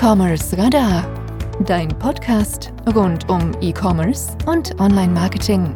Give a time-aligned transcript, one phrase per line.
[0.00, 1.04] E-Commerce Radar,
[1.66, 5.74] dein Podcast rund um E-Commerce und Online-Marketing.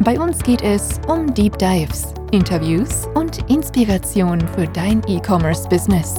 [0.00, 6.16] Bei uns geht es um Deep Dives, Interviews und Inspiration für dein E-Commerce-Business.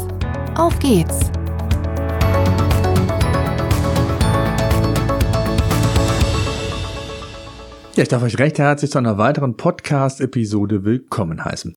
[0.55, 1.29] Auf geht's!
[7.95, 11.75] Ja, ich darf euch recht herzlich zu einer weiteren Podcast-Episode willkommen heißen.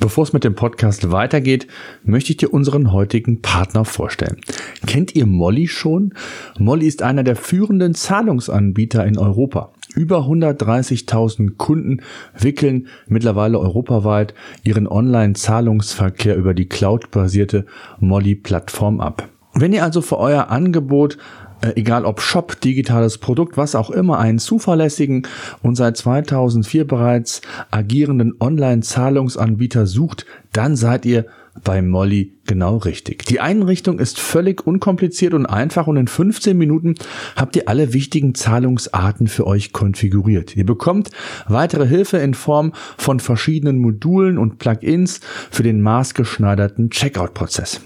[0.00, 1.66] Bevor es mit dem Podcast weitergeht,
[2.02, 4.38] möchte ich dir unseren heutigen Partner vorstellen.
[4.86, 6.14] Kennt ihr Molly schon?
[6.58, 9.72] Molly ist einer der führenden Zahlungsanbieter in Europa.
[9.94, 12.00] Über 130.000 Kunden
[12.38, 17.66] wickeln mittlerweile europaweit ihren Online-Zahlungsverkehr über die cloud-basierte
[18.00, 19.28] Molly-Plattform ab.
[19.54, 21.18] Wenn ihr also für euer Angebot
[21.62, 25.26] äh, egal ob Shop, digitales Produkt, was auch immer, einen zuverlässigen
[25.62, 27.40] und seit 2004 bereits
[27.70, 31.26] agierenden Online-Zahlungsanbieter sucht, dann seid ihr
[31.64, 33.26] bei Molly genau richtig.
[33.26, 36.94] Die Einrichtung ist völlig unkompliziert und einfach und in 15 Minuten
[37.36, 40.56] habt ihr alle wichtigen Zahlungsarten für euch konfiguriert.
[40.56, 41.10] Ihr bekommt
[41.46, 47.80] weitere Hilfe in Form von verschiedenen Modulen und Plugins für den maßgeschneiderten Checkout-Prozess.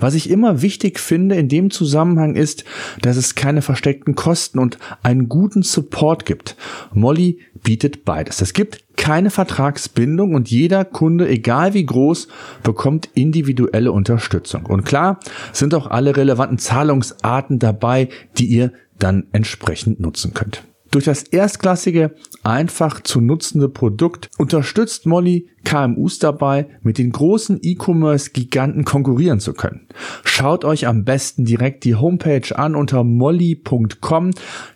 [0.00, 2.64] Was ich immer wichtig finde in dem Zusammenhang ist,
[3.00, 6.56] dass es keine versteckten Kosten und einen guten Support gibt.
[6.92, 8.42] Molly bietet beides.
[8.42, 12.28] Es gibt keine Vertragsbindung und jeder Kunde, egal wie groß,
[12.62, 14.66] bekommt individuelle Unterstützung.
[14.66, 15.18] Und klar
[15.52, 20.62] sind auch alle relevanten Zahlungsarten dabei, die ihr dann entsprechend nutzen könnt.
[20.92, 28.84] Durch das erstklassige, einfach zu nutzende Produkt unterstützt Molly KMUs dabei, mit den großen E-Commerce-Giganten
[28.84, 29.88] konkurrieren zu können.
[30.22, 34.32] Schaut euch am besten direkt die Homepage an unter molly.com.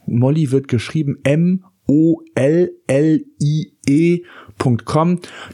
[0.07, 2.71] Molly wird geschrieben M O-L-L-I-E.com.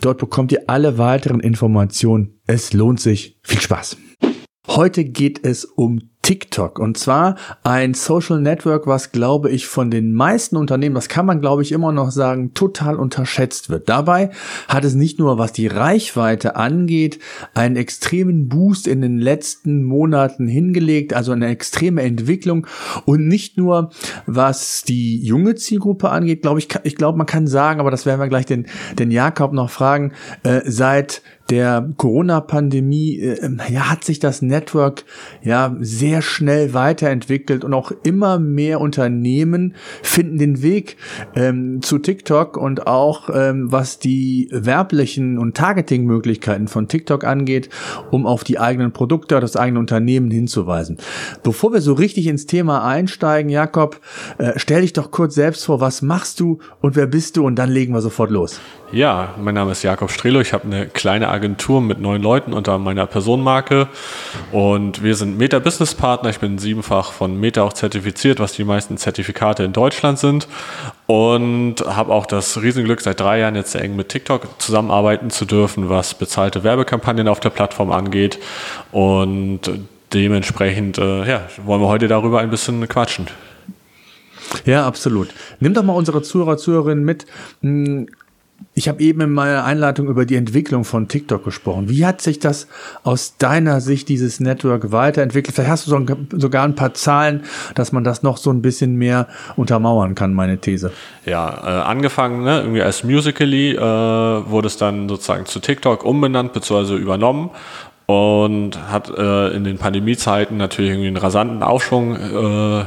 [0.00, 2.38] Dort bekommt ihr alle weiteren Informationen.
[2.46, 3.36] Es lohnt sich.
[3.42, 3.96] Viel Spaß.
[4.68, 6.78] Heute geht es um TikTok.
[6.78, 11.40] Und zwar ein Social Network, was, glaube ich, von den meisten Unternehmen, das kann man,
[11.40, 13.88] glaube ich, immer noch sagen, total unterschätzt wird.
[13.88, 14.30] Dabei
[14.68, 17.18] hat es nicht nur, was die Reichweite angeht,
[17.54, 22.68] einen extremen Boost in den letzten Monaten hingelegt, also eine extreme Entwicklung.
[23.04, 23.90] Und nicht nur,
[24.26, 28.20] was die junge Zielgruppe angeht, glaube ich, ich glaube, man kann sagen, aber das werden
[28.20, 28.66] wir gleich den,
[28.96, 30.12] den Jakob noch fragen,
[30.44, 31.22] äh, seit
[31.52, 35.04] der Corona-Pandemie äh, ja, hat sich das Network
[35.42, 40.96] ja sehr schnell weiterentwickelt und auch immer mehr Unternehmen finden den Weg
[41.36, 47.68] ähm, zu TikTok und auch ähm, was die werblichen und Targeting-Möglichkeiten von TikTok angeht,
[48.10, 50.96] um auf die eigenen Produkte, das eigene Unternehmen hinzuweisen.
[51.42, 54.00] Bevor wir so richtig ins Thema einsteigen, Jakob,
[54.38, 57.56] äh, stell dich doch kurz selbst vor, was machst du und wer bist du und
[57.56, 58.58] dann legen wir sofort los.
[58.92, 60.42] Ja, mein Name ist Jakob Strelo.
[60.42, 63.88] Ich habe eine kleine Agentur mit neun Leuten unter meiner Personenmarke
[64.52, 66.28] und wir sind Meta Business Partner.
[66.28, 70.46] Ich bin siebenfach von Meta auch zertifiziert, was die meisten Zertifikate in Deutschland sind
[71.06, 75.46] und habe auch das Riesenglück, seit drei Jahren jetzt sehr eng mit TikTok zusammenarbeiten zu
[75.46, 78.38] dürfen, was bezahlte Werbekampagnen auf der Plattform angeht
[78.90, 79.60] und
[80.12, 83.26] dementsprechend äh, ja, wollen wir heute darüber ein bisschen quatschen.
[84.66, 85.28] Ja, absolut.
[85.60, 87.24] Nimm doch mal unsere Zuhörer, Zuhörerinnen mit.
[88.74, 91.88] Ich habe eben in meiner Einleitung über die Entwicklung von TikTok gesprochen.
[91.88, 92.68] Wie hat sich das
[93.02, 95.54] aus deiner Sicht, dieses Network, weiterentwickelt?
[95.54, 96.06] Vielleicht hast du
[96.36, 100.58] sogar ein paar Zahlen, dass man das noch so ein bisschen mehr untermauern kann, meine
[100.58, 100.92] These.
[101.24, 106.52] Ja, äh, angefangen ne, irgendwie als Musically äh, wurde es dann sozusagen zu TikTok umbenannt
[106.52, 106.96] bzw.
[106.96, 107.50] übernommen
[108.06, 112.84] und hat äh, in den Pandemiezeiten natürlich einen rasanten Aufschwung äh,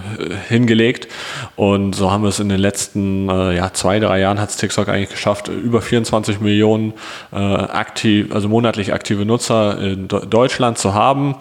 [0.47, 1.07] hingelegt.
[1.55, 4.57] Und so haben wir es in den letzten äh, ja, zwei, drei Jahren hat es
[4.57, 6.93] TikTok eigentlich geschafft, über 24 Millionen
[7.31, 11.35] äh, aktiv, also monatlich aktive Nutzer in Deutschland zu haben.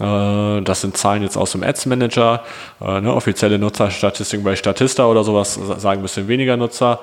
[0.00, 2.42] Äh, das sind Zahlen jetzt aus dem Ads Manager.
[2.80, 7.00] Äh, ne, offizielle Nutzerstatistiken bei Statista oder sowas sagen ein bisschen weniger Nutzer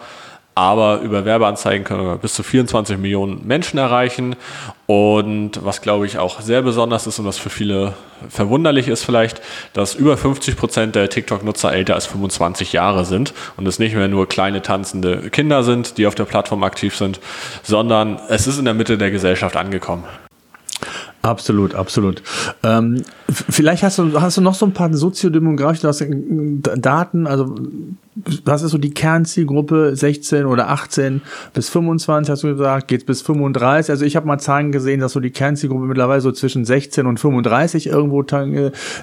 [0.57, 4.35] aber über Werbeanzeigen können wir bis zu 24 Millionen Menschen erreichen.
[4.87, 7.93] Und was glaube ich auch sehr besonders ist und was für viele
[8.27, 9.39] verwunderlich ist vielleicht,
[9.73, 14.07] dass über 50 Prozent der TikTok-Nutzer älter als 25 Jahre sind und es nicht mehr
[14.07, 17.19] nur kleine tanzende Kinder sind, die auf der Plattform aktiv sind,
[17.61, 20.05] sondern es ist in der Mitte der Gesellschaft angekommen.
[21.27, 22.23] Absolut, absolut.
[22.63, 25.91] Ähm, vielleicht hast du, hast du noch so ein paar soziodemografische
[26.77, 27.53] Daten, also
[28.45, 31.21] was ist so die Kernzielgruppe 16 oder 18
[31.53, 33.91] bis 25 hast du gesagt, geht's bis 35.
[33.91, 37.19] Also ich habe mal Zahlen gesehen, dass so die Kernzielgruppe mittlerweile so zwischen 16 und
[37.19, 38.23] 35 irgendwo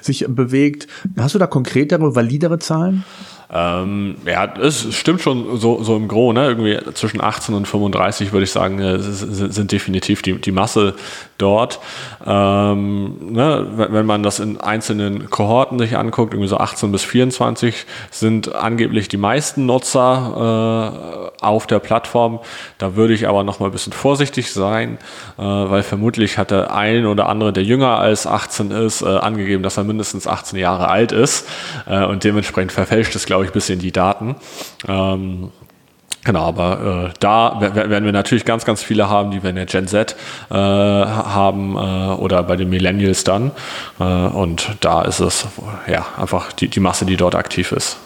[0.01, 0.87] sich bewegt.
[1.17, 3.03] Hast du da konkretere, validere Zahlen?
[3.53, 6.47] Ähm, ja, es stimmt schon so, so im Gro, ne?
[6.47, 10.95] Irgendwie zwischen 18 und 35 würde ich sagen, äh, sind, sind definitiv die, die Masse
[11.37, 11.79] dort.
[12.25, 13.67] Ähm, ne?
[13.75, 19.07] Wenn man das in einzelnen Kohorten sich anguckt, irgendwie so 18 bis 24 sind angeblich
[19.09, 22.39] die meisten Nutzer äh, auf der Plattform.
[22.77, 24.97] Da würde ich aber noch mal ein bisschen vorsichtig sein,
[25.37, 29.63] äh, weil vermutlich hat der ein oder andere, der jünger als 18 ist, äh, angegeben,
[29.63, 31.47] dass er mindestens 18 Jahre alt ist
[31.85, 34.35] äh, und dementsprechend verfälscht es, glaube ich, ein bisschen die Daten.
[34.87, 35.51] Ähm,
[36.25, 39.67] Genau, aber äh, da werden wir natürlich ganz, ganz viele haben, die wir in der
[39.67, 40.15] Gen Z
[40.49, 43.51] äh, haben äh, oder bei den Millennials dann.
[43.99, 45.45] Äh, und da ist es
[45.87, 47.97] ja einfach die, die Masse, die dort aktiv ist.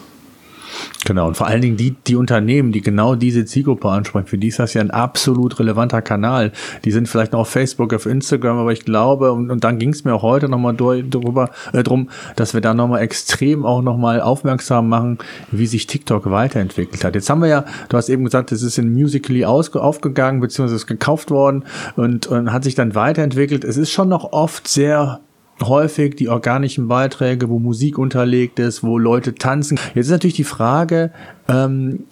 [1.05, 4.49] Genau, und vor allen Dingen die, die Unternehmen, die genau diese Zielgruppe ansprechen, für die
[4.49, 6.51] ist das ja ein absolut relevanter Kanal.
[6.83, 9.89] Die sind vielleicht noch auf Facebook, auf Instagram, aber ich glaube, und, und dann ging
[9.89, 14.21] es mir auch heute nochmal drüber, äh, drum, dass wir da nochmal extrem auch nochmal
[14.21, 15.19] aufmerksam machen,
[15.51, 17.15] wie sich TikTok weiterentwickelt hat.
[17.15, 20.75] Jetzt haben wir ja, du hast eben gesagt, es ist in Musically aus, aufgegangen, beziehungsweise
[20.75, 21.63] ist gekauft worden
[21.95, 23.63] und, und hat sich dann weiterentwickelt.
[23.63, 25.21] Es ist schon noch oft sehr
[25.61, 29.79] häufig die organischen Beiträge, wo Musik unterlegt ist, wo Leute tanzen.
[29.95, 31.11] Jetzt ist natürlich die Frage,
[31.47, 32.05] ähm,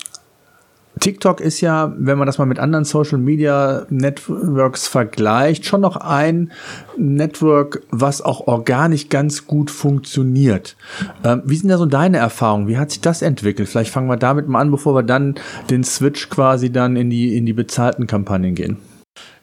[0.99, 5.95] TikTok ist ja, wenn man das mal mit anderen Social Media Networks vergleicht, schon noch
[5.97, 6.51] ein
[6.97, 10.75] Network, was auch organisch ganz gut funktioniert.
[11.23, 12.67] Ähm, wie sind da so deine Erfahrungen?
[12.67, 13.69] Wie hat sich das entwickelt?
[13.69, 15.35] Vielleicht fangen wir damit mal an, bevor wir dann
[15.69, 18.77] den Switch quasi dann in die, in die bezahlten Kampagnen gehen.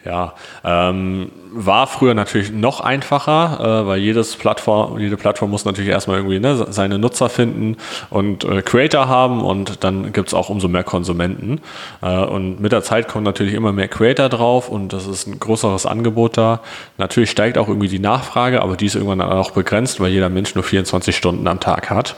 [0.04, 0.34] Ja,
[0.64, 6.18] ähm, war früher natürlich noch einfacher, äh, weil jedes Plattform, jede Plattform muss natürlich erstmal
[6.18, 7.78] irgendwie ne, seine Nutzer finden
[8.10, 11.60] und äh, Creator haben und dann gibt's auch umso mehr Konsumenten.
[12.02, 15.40] Äh, und mit der Zeit kommen natürlich immer mehr Creator drauf und das ist ein
[15.40, 16.60] größeres Angebot da.
[16.98, 20.54] Natürlich steigt auch irgendwie die Nachfrage, aber die ist irgendwann auch begrenzt, weil jeder Mensch
[20.54, 22.14] nur 24 Stunden am Tag hat,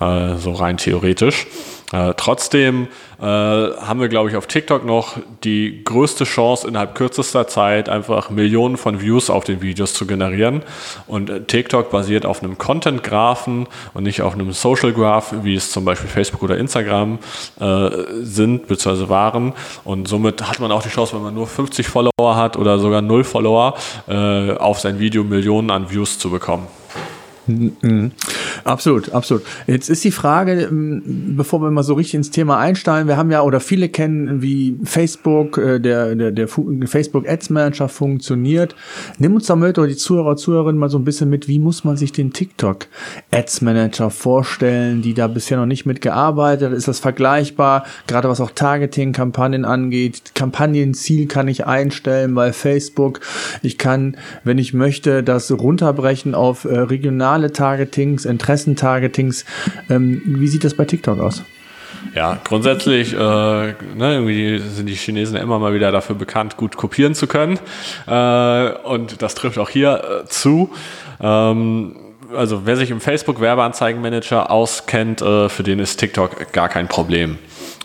[0.00, 1.46] äh, so rein theoretisch.
[1.92, 2.88] Äh, trotzdem
[3.20, 8.28] äh, haben wir, glaube ich, auf TikTok noch die größte Chance, innerhalb kürzester Zeit einfach
[8.30, 10.62] Millionen von Views auf den Videos zu generieren.
[11.06, 15.84] Und äh, TikTok basiert auf einem Content-Graphen und nicht auf einem Social-Graph, wie es zum
[15.84, 17.20] Beispiel Facebook oder Instagram
[17.60, 17.90] äh,
[18.20, 19.08] sind bzw.
[19.08, 19.52] waren.
[19.84, 23.00] Und somit hat man auch die Chance, wenn man nur 50 Follower hat oder sogar
[23.00, 23.74] 0 Follower,
[24.08, 26.66] äh, auf sein Video Millionen an Views zu bekommen.
[27.46, 28.12] Mhm.
[28.64, 29.42] Absolut, absolut.
[29.66, 33.30] Jetzt ist die Frage, ähm, bevor wir mal so richtig ins Thema einsteigen, wir haben
[33.30, 38.74] ja oder viele kennen, wie Facebook, äh, der, der, der Facebook Ads Manager funktioniert.
[39.18, 41.96] Nimm uns damit oder die Zuhörer, Zuhörerinnen mal so ein bisschen mit, wie muss man
[41.96, 42.86] sich den TikTok
[43.30, 48.50] Ads Manager vorstellen, die da bisher noch nicht mitgearbeitet, ist das vergleichbar, gerade was auch
[48.50, 53.20] Targeting-Kampagnen angeht, Kampagnenziel kann ich einstellen bei Facebook.
[53.62, 59.44] Ich kann, wenn ich möchte, das runterbrechen auf äh, regional regionale Targetings, Interessentargetings.
[59.90, 61.42] Ähm, wie sieht das bei TikTok aus?
[62.14, 67.14] Ja, grundsätzlich äh, ne, irgendwie sind die Chinesen immer mal wieder dafür bekannt, gut kopieren
[67.14, 67.58] zu können.
[68.06, 70.70] Äh, und das trifft auch hier äh, zu.
[71.20, 71.96] Ähm,
[72.34, 77.38] also wer sich im Facebook-Werbeanzeigenmanager auskennt, äh, für den ist TikTok gar kein Problem,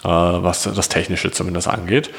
[0.04, 2.10] äh, was das Technische zumindest angeht.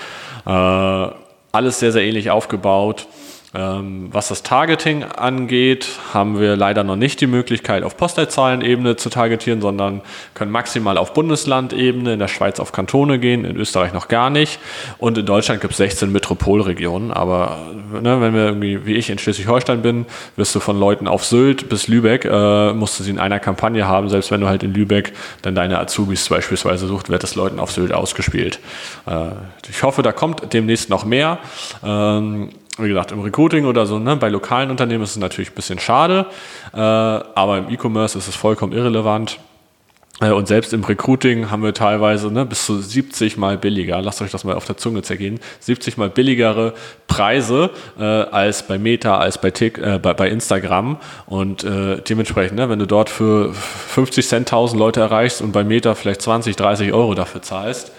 [0.47, 3.07] Äh, alles sehr, sehr ähnlich aufgebaut.
[3.55, 9.11] Ähm, was das Targeting angeht, haben wir leider noch nicht die Möglichkeit, auf Postleitzahlenebene zu
[9.11, 10.01] targetieren, sondern
[10.33, 14.59] können maximal auf Bundeslandebene, in der Schweiz auf Kantone gehen, in Österreich noch gar nicht.
[14.97, 17.13] Und in Deutschland gibt es 16 Metropolregionen.
[17.13, 17.59] Aber
[17.93, 20.07] ne, wenn wir irgendwie, wie ich, in Schleswig-Holstein bin,
[20.37, 23.87] wirst du von Leuten auf Sylt bis Lübeck, äh, musst du sie in einer Kampagne
[23.87, 24.09] haben.
[24.09, 27.71] Selbst wenn du halt in Lübeck dann deine Azubis beispielsweise sucht, wird das Leuten auf
[27.71, 28.61] Sylt ausgespielt.
[29.07, 29.27] Äh,
[29.69, 31.39] ich hoffe, da kommt demnächst noch mehr.
[31.85, 32.49] Ähm,
[32.79, 35.79] wie gesagt, im Recruiting oder so, ne, bei lokalen Unternehmen ist es natürlich ein bisschen
[35.79, 36.27] schade,
[36.73, 39.39] äh, aber im E-Commerce ist es vollkommen irrelevant.
[40.23, 44.23] Äh, und selbst im Recruiting haben wir teilweise ne, bis zu 70 mal billiger, lasst
[44.23, 46.75] euch das mal auf der Zunge zergehen, 70 mal billigere
[47.09, 50.99] Preise äh, als bei Meta, als bei, Tick, äh, bei, bei, Instagram.
[51.27, 55.65] Und äh, dementsprechend, ne, wenn du dort für 50 Cent 1000 Leute erreichst und bei
[55.65, 57.93] Meta vielleicht 20, 30 Euro dafür zahlst,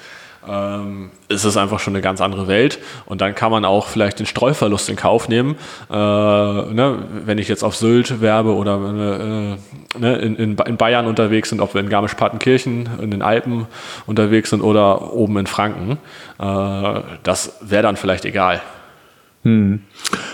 [0.48, 2.80] ähm, ist es einfach schon eine ganz andere Welt.
[3.06, 5.56] Und dann kann man auch vielleicht den Streuverlust in Kauf nehmen.
[5.90, 11.08] Äh, ne, wenn ich jetzt auf Sylt werbe oder äh, ne, in, in, in, Bayern
[11.08, 13.68] unterwegs sind, ob wir in Garmisch-Partenkirchen, in den Alpen
[14.06, 15.98] unterwegs sind oder oben in Franken.
[16.40, 18.62] Äh, das wäre dann vielleicht egal.
[19.44, 19.82] Hm.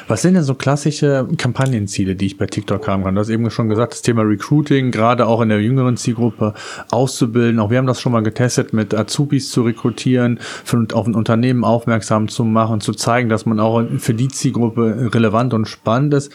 [0.08, 3.16] Was sind denn so klassische Kampagnenziele, die ich bei TikTok haben kann?
[3.16, 6.54] Du hast eben schon gesagt, das Thema Recruiting, gerade auch in der jüngeren Zielgruppe
[6.92, 7.60] auszubilden.
[7.60, 11.64] Auch wir haben das schon mal getestet, mit Azubis zu rekrutieren, für, auf ein Unternehmen
[11.64, 16.32] aufmerksam zu machen, zu zeigen, dass man auch für die Zielgruppe relevant und spannend ist.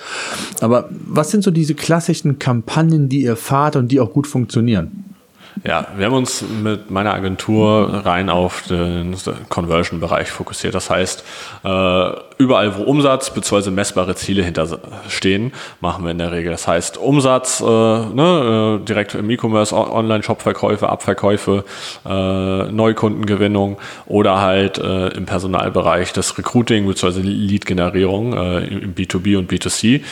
[0.61, 5.05] Aber was sind so diese klassischen Kampagnen, die ihr fahrt und die auch gut funktionieren?
[5.63, 9.15] Ja, wir haben uns mit meiner Agentur rein auf den
[9.49, 10.75] Conversion-Bereich fokussiert.
[10.75, 11.25] Das heißt,
[11.63, 13.71] äh, überall, wo Umsatz bzw.
[13.71, 16.51] messbare Ziele hinterstehen, machen wir in der Regel.
[16.53, 21.65] Das heißt, Umsatz äh, ne, äh, direkt im E-Commerce, Online-Shop-Verkäufe, Abverkäufe,
[22.05, 27.21] Neukundengewinnung oder halt im Personalbereich das Recruiting bzw.
[27.21, 30.03] Lead-Generierung im B2B und B2C.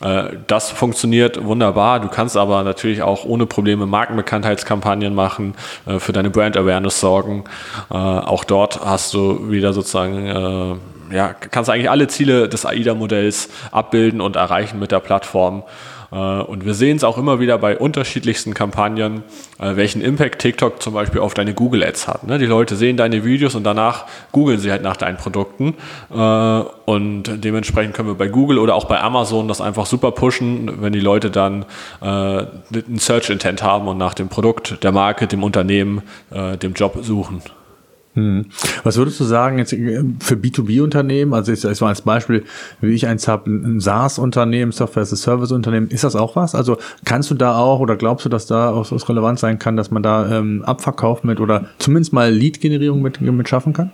[0.00, 2.00] Äh, das funktioniert wunderbar.
[2.00, 5.54] Du kannst aber natürlich auch ohne Probleme Markenbekanntheitskampagnen machen,
[5.86, 7.44] äh, für deine Brand Awareness sorgen.
[7.90, 10.80] Äh, auch dort hast du wieder sozusagen
[11.12, 15.64] ja, kannst eigentlich alle Ziele des AIDA-Modells abbilden und erreichen mit der Plattform.
[16.10, 19.22] Äh, und wir sehen es auch immer wieder bei unterschiedlichsten Kampagnen,
[19.58, 22.26] äh, welchen Impact TikTok zum Beispiel auf deine Google Ads hat.
[22.26, 22.38] Ne?
[22.38, 25.74] Die Leute sehen deine Videos und danach googeln sie halt nach deinen Produkten.
[26.12, 26.16] Äh,
[26.86, 30.92] und dementsprechend können wir bei Google oder auch bei Amazon das einfach super pushen, wenn
[30.92, 31.66] die Leute dann
[32.00, 37.42] einen Search Intent haben und nach dem Produkt, der Marke, dem Unternehmen, dem Job suchen.
[38.14, 38.46] Hm.
[38.84, 42.44] Was würdest du sagen jetzt äh, für B2B-Unternehmen, also ich, ich mal als Beispiel,
[42.80, 46.54] wie ich eins habe, ein SaaS-Unternehmen, Software as a Service-Unternehmen, ist das auch was?
[46.54, 49.90] Also kannst du da auch oder glaubst du, dass da auch relevant sein kann, dass
[49.90, 53.92] man da ähm, Abverkauf mit oder zumindest mal Lead-Generierung mit, mit schaffen kann?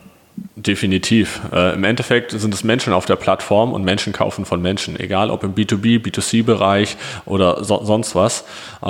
[0.57, 1.41] Definitiv.
[1.53, 5.31] Äh, Im Endeffekt sind es Menschen auf der Plattform und Menschen kaufen von Menschen, egal
[5.31, 8.45] ob im B2B, B2C-Bereich oder so, sonst was.
[8.83, 8.89] Äh,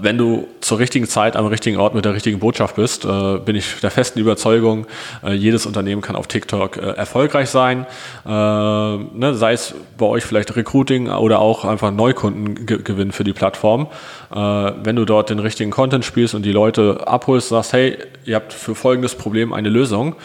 [0.00, 3.56] wenn du zur richtigen Zeit am richtigen Ort mit der richtigen Botschaft bist, äh, bin
[3.56, 4.86] ich der festen Überzeugung,
[5.24, 7.86] äh, jedes Unternehmen kann auf TikTok äh, erfolgreich sein.
[8.24, 13.88] Äh, ne, sei es bei euch vielleicht Recruiting oder auch einfach Neukundengewinn für die Plattform.
[14.28, 18.52] wenn du dort den richtigen Content spielst und die Leute abholst, sagst, hey, ihr habt
[18.52, 20.16] für folgendes Problem eine Lösung.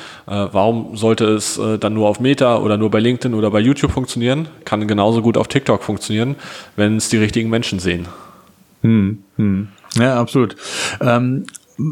[0.62, 4.48] Warum sollte es dann nur auf Meta oder nur bei LinkedIn oder bei YouTube funktionieren?
[4.64, 6.36] Kann genauso gut auf TikTok funktionieren,
[6.76, 8.08] wenn es die richtigen Menschen sehen.
[8.84, 9.70] Hm, hm.
[9.98, 10.56] Ja, absolut.
[11.02, 11.46] Ähm,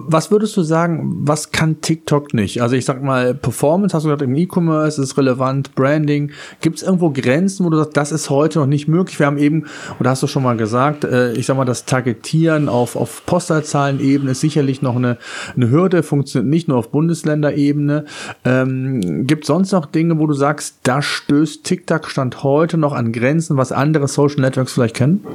[0.08, 2.62] was würdest du sagen, was kann TikTok nicht?
[2.62, 6.32] Also ich sag mal, Performance, hast du gesagt, im E-Commerce ist relevant, Branding.
[6.62, 9.18] Gibt es irgendwo Grenzen, wo du sagst, das ist heute noch nicht möglich?
[9.20, 9.66] Wir haben eben,
[10.00, 14.32] oder hast du schon mal gesagt, äh, ich sag mal, das Targetieren auf, auf Postleitzahlenebene
[14.32, 15.18] ist sicherlich noch eine,
[15.56, 18.06] eine Hürde, funktioniert nicht nur auf Bundesländerebene.
[18.46, 23.12] Ähm, Gibt sonst noch Dinge, wo du sagst, da stößt TikTok Stand heute noch an
[23.12, 25.26] Grenzen, was andere Social Networks vielleicht kennen?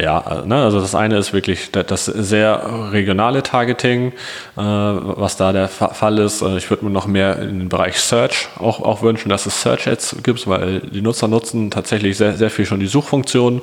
[0.00, 4.12] Ja, ne, also das eine ist wirklich das sehr regionale Targeting,
[4.56, 6.40] äh, was da der Fall ist.
[6.40, 9.60] Äh, ich würde mir noch mehr in den Bereich Search auch, auch wünschen, dass es
[9.60, 13.60] Search Ads gibt, weil die Nutzer nutzen tatsächlich sehr, sehr viel schon die Suchfunktion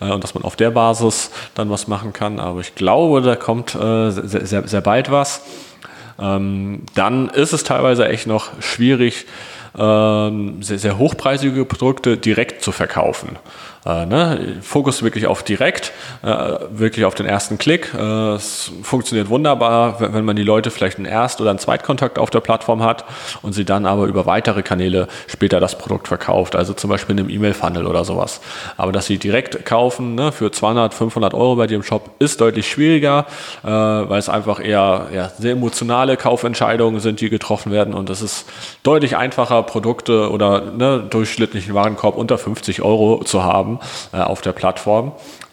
[0.00, 2.38] äh, und dass man auf der Basis dann was machen kann.
[2.38, 5.42] Aber ich glaube, da kommt sehr, sehr, sehr bald was.
[6.20, 9.26] Ähm, dann ist es teilweise echt noch schwierig,
[9.78, 13.38] ähm, sehr, sehr hochpreisige Produkte direkt zu verkaufen.
[13.86, 14.58] Äh, ne?
[14.60, 16.28] Fokus wirklich auf direkt, äh,
[16.70, 17.94] wirklich auf den ersten Klick.
[17.94, 22.18] Äh, es funktioniert wunderbar, wenn, wenn, man die Leute vielleicht einen Erst- oder einen Zweitkontakt
[22.18, 23.06] auf der Plattform hat
[23.40, 27.20] und sie dann aber über weitere Kanäle später das Produkt verkauft, also zum Beispiel in
[27.20, 28.42] einem E-Mail-Funnel oder sowas.
[28.76, 32.42] Aber dass sie direkt kaufen ne, für 200, 500 Euro bei dir im Shop ist
[32.42, 33.24] deutlich schwieriger,
[33.64, 38.20] äh, weil es einfach eher ja, sehr emotionale Kaufentscheidungen sind, die getroffen werden und es
[38.20, 38.46] ist
[38.82, 43.78] deutlich einfacher, Produkte oder ne, durchschnittlichen Warenkorb unter 50 Euro zu haben haben
[44.12, 45.12] äh, auf der Plattform.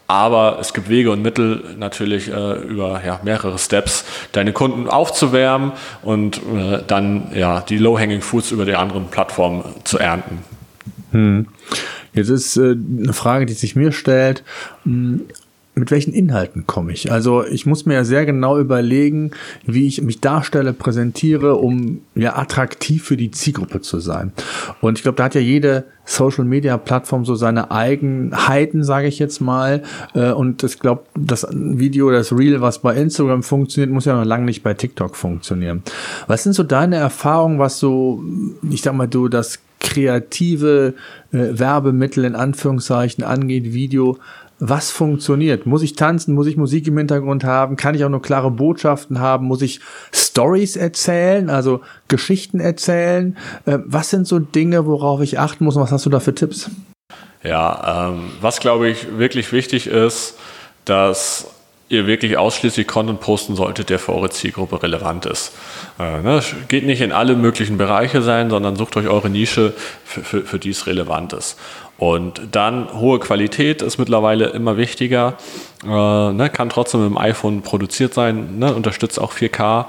[0.09, 5.73] Aber es gibt Wege und Mittel natürlich äh, über ja, mehrere Steps, deine Kunden aufzuwärmen
[6.01, 10.39] und äh, dann ja, die Low-Hanging Foods über die anderen Plattformen zu ernten.
[11.11, 11.47] Hm.
[12.13, 14.43] Jetzt ist äh, eine Frage, die sich mir stellt.
[15.77, 17.11] Mit welchen Inhalten komme ich?
[17.11, 19.31] Also ich muss mir ja sehr genau überlegen,
[19.65, 24.31] wie ich mich darstelle, präsentiere, um ja attraktiv für die Zielgruppe zu sein.
[24.81, 29.19] Und ich glaube, da hat ja jede Social Media Plattform so seine Eigenheiten, sage ich
[29.19, 29.83] jetzt mal.
[30.15, 34.25] Äh, und ich glaube, das Video, das Reel, was bei Instagram funktioniert, muss ja noch
[34.25, 35.83] lange nicht bei TikTok funktionieren.
[36.25, 38.23] Was sind so deine Erfahrungen, was so,
[38.67, 40.95] ich sag mal, du das kreative
[41.31, 44.17] äh, Werbemittel in Anführungszeichen angeht, Video,
[44.59, 45.65] was funktioniert?
[45.65, 46.33] Muss ich tanzen?
[46.33, 47.75] Muss ich Musik im Hintergrund haben?
[47.75, 49.45] Kann ich auch nur klare Botschaften haben?
[49.45, 49.79] Muss ich
[50.11, 53.37] Stories erzählen, also Geschichten erzählen?
[53.65, 55.75] Äh, was sind so Dinge, worauf ich achten muss?
[55.75, 56.69] Und was hast du da für Tipps?
[57.43, 60.35] Ja, ähm, was glaube ich wirklich wichtig ist,
[60.85, 61.47] dass
[61.89, 65.53] ihr wirklich ausschließlich Content posten solltet, der für eure Zielgruppe relevant ist.
[65.99, 69.73] Äh, ne, geht nicht in alle möglichen Bereiche sein, sondern sucht euch eure Nische,
[70.03, 71.57] für, für, für die es relevant ist.
[71.97, 75.37] Und dann hohe Qualität ist mittlerweile immer wichtiger.
[75.83, 79.85] Äh, ne, kann trotzdem dem iPhone produziert sein, ne, unterstützt auch 4K.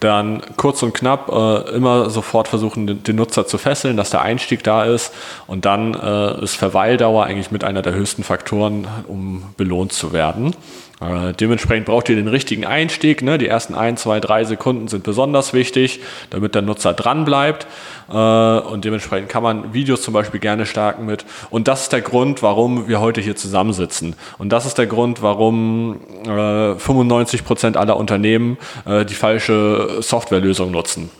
[0.00, 4.22] dann kurz und knapp äh, immer sofort versuchen, den, den, Nutzer zu fesseln, dass der
[4.22, 5.12] Einstieg da ist
[5.46, 10.56] und dann äh, ist Verweildauer eigentlich mit einer der höchsten Faktoren, um belohnt zu werden.
[11.00, 13.22] Äh, dementsprechend braucht ihr den richtigen Einstieg.
[13.22, 13.38] Ne?
[13.38, 17.66] Die ersten ein, zwei, drei Sekunden sind besonders wichtig, damit der Nutzer dran bleibt.
[18.10, 21.24] Äh, und dementsprechend kann man Videos zum Beispiel gerne starten mit.
[21.48, 24.14] Und das ist der Grund, warum wir heute hier zusammensitzen.
[24.38, 30.70] Und das ist der Grund, warum äh, 95 Prozent aller Unternehmen äh, die falsche Softwarelösung
[30.70, 31.10] nutzen.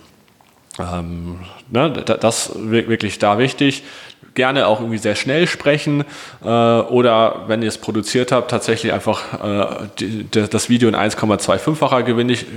[0.78, 3.82] Ähm, ne, das ist wirklich da wichtig
[4.40, 6.02] gerne auch irgendwie sehr schnell sprechen
[6.42, 12.02] äh, oder wenn ihr es produziert habt, tatsächlich einfach äh, die, das Video in 1,25facher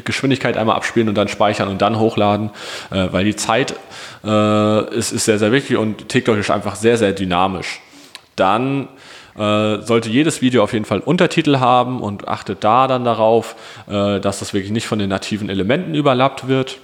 [0.06, 2.52] Geschwindigkeit einmal abspielen und dann speichern und dann hochladen,
[2.90, 3.76] äh, weil die Zeit
[4.24, 7.82] äh, ist, ist sehr, sehr wichtig und TikTok ist einfach sehr, sehr dynamisch.
[8.38, 8.88] Dann
[9.36, 13.58] äh, sollte jedes Video auf jeden Fall Untertitel haben und achtet da dann darauf,
[13.90, 16.80] äh, dass das wirklich nicht von den nativen Elementen überlappt wird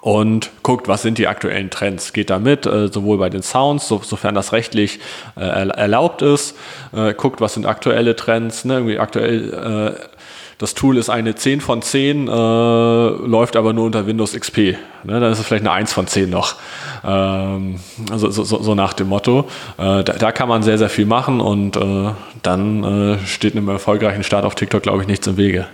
[0.00, 2.12] und guckt, was sind die aktuellen Trends.
[2.12, 5.00] Geht da mit, äh, sowohl bei den Sounds, so, sofern das rechtlich
[5.36, 6.56] äh, erlaubt ist.
[6.94, 8.64] Äh, guckt, was sind aktuelle Trends.
[8.64, 8.74] Ne?
[8.74, 10.08] Irgendwie aktuell,
[10.58, 14.76] das Tool ist eine 10 von 10, äh, läuft aber nur unter Windows XP.
[15.04, 15.20] Ne?
[15.20, 16.56] Dann ist es vielleicht eine 1 von 10 noch.
[17.02, 19.48] Also so, nach dem Motto.
[19.76, 21.78] Da, kann man sehr, sehr viel machen und
[22.42, 25.68] dann steht einem erfolgreichen Start auf TikTok, glaube ich, nichts im Wege.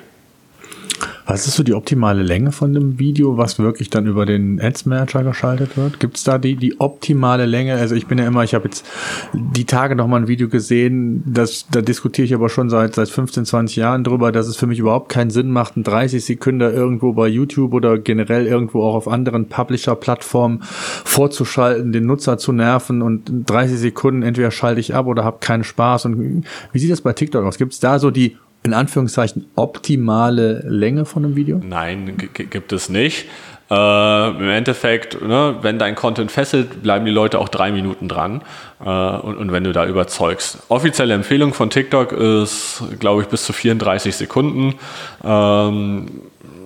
[1.27, 4.85] Was ist so die optimale Länge von dem Video, was wirklich dann über den Ads
[4.85, 5.99] Manager geschaltet wird?
[5.99, 7.75] Gibt es da die, die optimale Länge?
[7.77, 8.85] Also ich bin ja immer, ich habe jetzt
[9.33, 13.09] die Tage noch mal ein Video gesehen, das, da diskutiere ich aber schon seit, seit
[13.09, 16.61] 15, 20 Jahren drüber, dass es für mich überhaupt keinen Sinn macht, ein 30 Sekunden
[16.61, 23.01] irgendwo bei YouTube oder generell irgendwo auch auf anderen Publisher-Plattformen vorzuschalten, den Nutzer zu nerven
[23.01, 26.05] und 30 Sekunden entweder schalte ich ab oder habe keinen Spaß.
[26.05, 27.57] Und wie sieht das bei TikTok aus?
[27.57, 31.61] Gibt es da so die in Anführungszeichen optimale Länge von einem Video?
[31.63, 33.27] Nein, gibt es nicht.
[33.71, 38.43] Äh, Im Endeffekt, ne, wenn dein Content fesselt, bleiben die Leute auch drei Minuten dran.
[38.85, 40.59] Äh, und, und, wenn du da überzeugst.
[40.69, 44.75] Offizielle Empfehlung von TikTok ist, glaube ich, bis zu 34 Sekunden.
[45.23, 46.07] Ähm,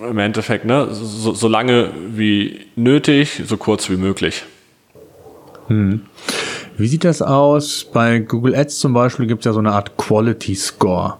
[0.08, 4.44] Im Endeffekt, ne, so, so lange wie nötig, so kurz wie möglich.
[5.66, 6.02] Hm.
[6.78, 7.84] Wie sieht das aus?
[7.92, 11.14] Bei Google Ads zum Beispiel gibt es ja so eine Art Quality Score.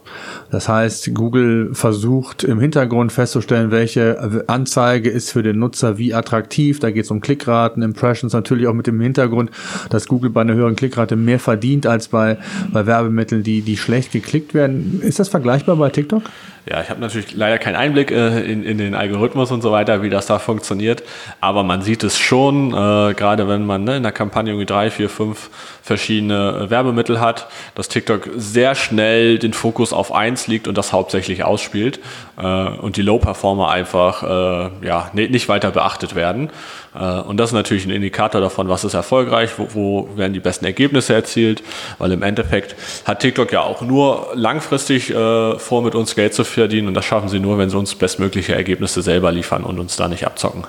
[0.53, 6.79] Das heißt, Google versucht im Hintergrund festzustellen, welche Anzeige ist für den Nutzer wie attraktiv.
[6.79, 9.51] Da geht es um Klickraten, Impressions, natürlich auch mit dem Hintergrund,
[9.91, 12.39] dass Google bei einer höheren Klickrate mehr verdient als bei,
[12.73, 15.01] bei Werbemitteln, die, die schlecht geklickt werden.
[15.03, 16.23] Ist das vergleichbar bei TikTok?
[16.71, 20.03] Ja, ich habe natürlich leider keinen Einblick äh, in, in den Algorithmus und so weiter,
[20.03, 21.03] wie das da funktioniert.
[21.41, 24.91] Aber man sieht es schon, äh, gerade wenn man ne, in der Kampagne irgendwie drei,
[24.91, 25.49] vier, fünf
[25.83, 30.93] verschiedene äh, Werbemittel hat, dass TikTok sehr schnell den Fokus auf eins liegt und das
[30.93, 32.01] hauptsächlich ausspielt
[32.37, 36.51] äh, und die Low-Performer einfach äh, ja, nicht weiter beachtet werden.
[36.95, 40.41] Äh, und das ist natürlich ein Indikator davon, was ist erfolgreich, wo, wo werden die
[40.41, 41.63] besten Ergebnisse erzielt,
[41.97, 42.77] weil im Endeffekt
[43.07, 46.58] hat TikTok ja auch nur langfristig vor, mit uns Geld zu verdienen
[46.89, 50.09] und das schaffen sie nur, wenn sie uns bestmögliche Ergebnisse selber liefern und uns da
[50.09, 50.65] nicht abzocken.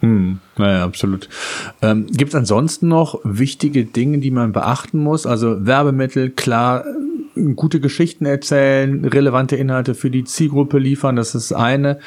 [0.00, 1.28] Hm, naja, absolut.
[1.80, 5.26] Ähm, Gibt es ansonsten noch wichtige Dinge, die man beachten muss?
[5.26, 6.84] Also Werbemittel, klar,
[7.54, 11.98] gute Geschichten erzählen, relevante Inhalte für die Zielgruppe liefern, das ist eine.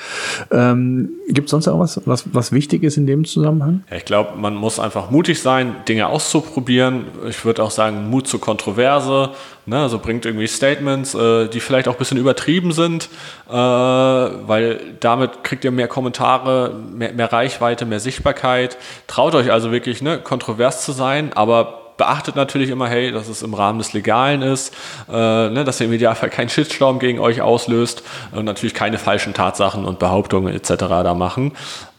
[0.51, 3.83] Ähm, Gibt es sonst auch was, was, was wichtig ist in dem Zusammenhang?
[3.89, 7.05] Ja, ich glaube, man muss einfach mutig sein, Dinge auszuprobieren.
[7.27, 9.31] Ich würde auch sagen, Mut zur Kontroverse.
[9.65, 9.79] Ne?
[9.79, 13.09] Also bringt irgendwie Statements, äh, die vielleicht auch ein bisschen übertrieben sind,
[13.47, 18.77] äh, weil damit kriegt ihr mehr Kommentare, mehr, mehr Reichweite, mehr Sichtbarkeit.
[19.07, 23.43] Traut euch also wirklich ne, kontrovers zu sein, aber beachtet natürlich immer, hey, dass es
[23.43, 24.73] im Rahmen des Legalen ist,
[25.07, 29.35] äh, ne, dass ihr im Idealfall keinen Shitstorm gegen euch auslöst und natürlich keine falschen
[29.35, 30.73] Tatsachen und Behauptungen etc.
[30.77, 31.51] da machen.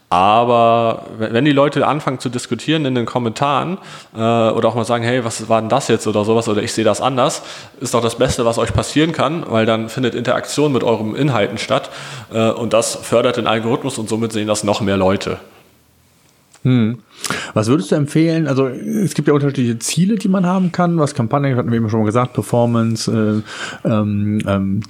[0.09, 3.77] Aber wenn die Leute anfangen zu diskutieren in den Kommentaren
[4.13, 6.73] äh, oder auch mal sagen, hey, was war denn das jetzt oder sowas oder ich
[6.73, 7.43] sehe das anders,
[7.79, 11.57] ist doch das Beste, was euch passieren kann, weil dann findet Interaktion mit euren Inhalten
[11.57, 11.91] statt
[12.33, 15.37] äh, und das fördert den Algorithmus und somit sehen das noch mehr Leute.
[16.63, 17.01] Hm.
[17.53, 18.47] Was würdest du empfehlen?
[18.47, 21.89] Also es gibt ja unterschiedliche Ziele, die man haben kann, was Kampagnen, hatten wir eben
[21.89, 23.43] schon mal gesagt, Performance,
[23.85, 24.81] äh, ähm, ähm,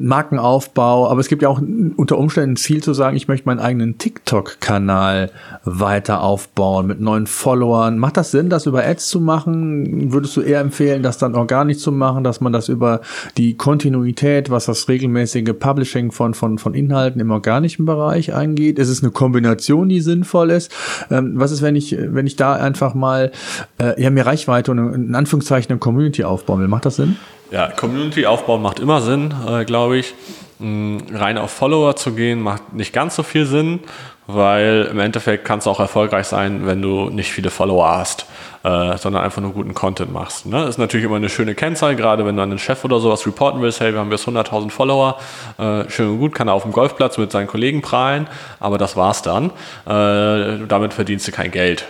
[0.00, 1.60] Markenaufbau, aber es gibt ja auch
[1.96, 5.30] unter Umständen ein Ziel zu sagen, ich möchte meinen eigenen TikTok-Kanal
[5.64, 7.98] weiter aufbauen mit neuen Followern.
[7.98, 10.12] Macht das Sinn, das über Ads zu machen?
[10.12, 13.00] Würdest du eher empfehlen, das dann organisch zu machen, dass man das über
[13.36, 18.78] die Kontinuität, was das regelmäßige Publishing von, von, von Inhalten im organischen Bereich eingeht?
[18.78, 20.72] Ist es eine Kombination, die sinnvoll ist?
[21.10, 23.32] Ähm, was ist, wenn ich, wenn ich da einfach mal
[23.80, 26.68] äh, ja, mehr Reichweite und in Anführungszeichen eine Community aufbauen will?
[26.68, 27.16] Macht das Sinn?
[27.50, 30.14] Ja, Community aufbauen macht immer Sinn, äh, glaube ich.
[30.60, 33.80] rein auf Follower zu gehen, macht nicht ganz so viel Sinn,
[34.26, 38.26] weil im Endeffekt kannst du auch erfolgreich sein, wenn du nicht viele Follower hast,
[38.62, 40.46] äh, sondern einfach nur guten Content machst.
[40.46, 40.64] Ne?
[40.64, 43.60] Ist natürlich immer eine schöne Kennzahl, gerade wenn du an den Chef oder sowas reporten
[43.60, 45.18] willst, hey, wir haben jetzt 100.000 Follower,
[45.58, 48.26] äh, schön und gut, kann er auf dem Golfplatz mit seinen Kollegen prahlen,
[48.60, 49.50] aber das war's dann.
[49.86, 51.84] Äh, damit verdienst du kein Geld.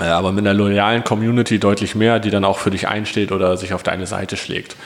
[0.00, 3.56] Äh, aber mit einer loyalen Community deutlich mehr, die dann auch für dich einsteht oder
[3.56, 4.76] sich auf deine Seite schlägt.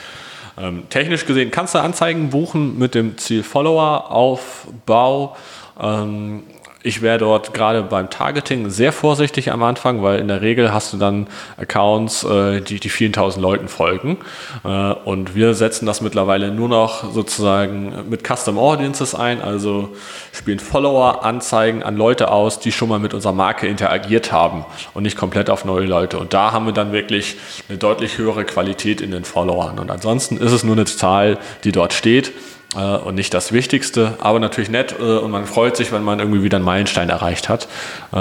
[0.59, 5.37] Ähm, technisch gesehen kannst du Anzeigen buchen mit dem Ziel Follower-Aufbau.
[5.81, 6.43] Ähm,
[6.87, 10.93] ich wäre dort gerade beim Targeting sehr vorsichtig am Anfang, weil in der Regel hast
[10.93, 14.19] du dann Accounts, äh, die, die vielen tausend Leuten folgen.
[14.65, 19.97] Äh, und wir setzen das mittlerweile nur noch sozusagen mit Custom Audiences ein, also
[20.33, 25.17] spielen Follower-Anzeigen an Leute aus, die schon mal mit unserer Marke interagiert haben und nicht
[25.17, 26.21] komplett auf neue Leute.
[26.21, 27.35] Und da haben wir dann wirklich
[27.69, 29.81] eine deutlich höhere Qualität in den Followern.
[29.81, 32.33] Und ansonsten ist es nur eine Zahl, die dort steht
[32.77, 36.19] äh, und nicht das Wichtigste, aber natürlich nett äh, und man freut sich, wenn man
[36.19, 37.69] irgendwie wieder einen Meilenstein erreicht hat.
[38.12, 38.17] Äh,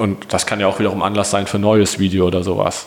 [0.00, 2.86] und das kann ja auch wiederum Anlass sein für ein neues Video oder sowas.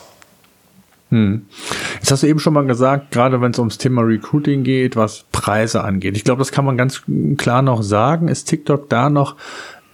[1.10, 1.46] Hm.
[1.94, 5.24] Jetzt hast du eben schon mal gesagt, gerade wenn es ums Thema Recruiting geht, was
[5.32, 6.16] Preise angeht.
[6.16, 7.02] Ich glaube, das kann man ganz
[7.38, 8.28] klar noch sagen.
[8.28, 9.36] Ist TikTok da noch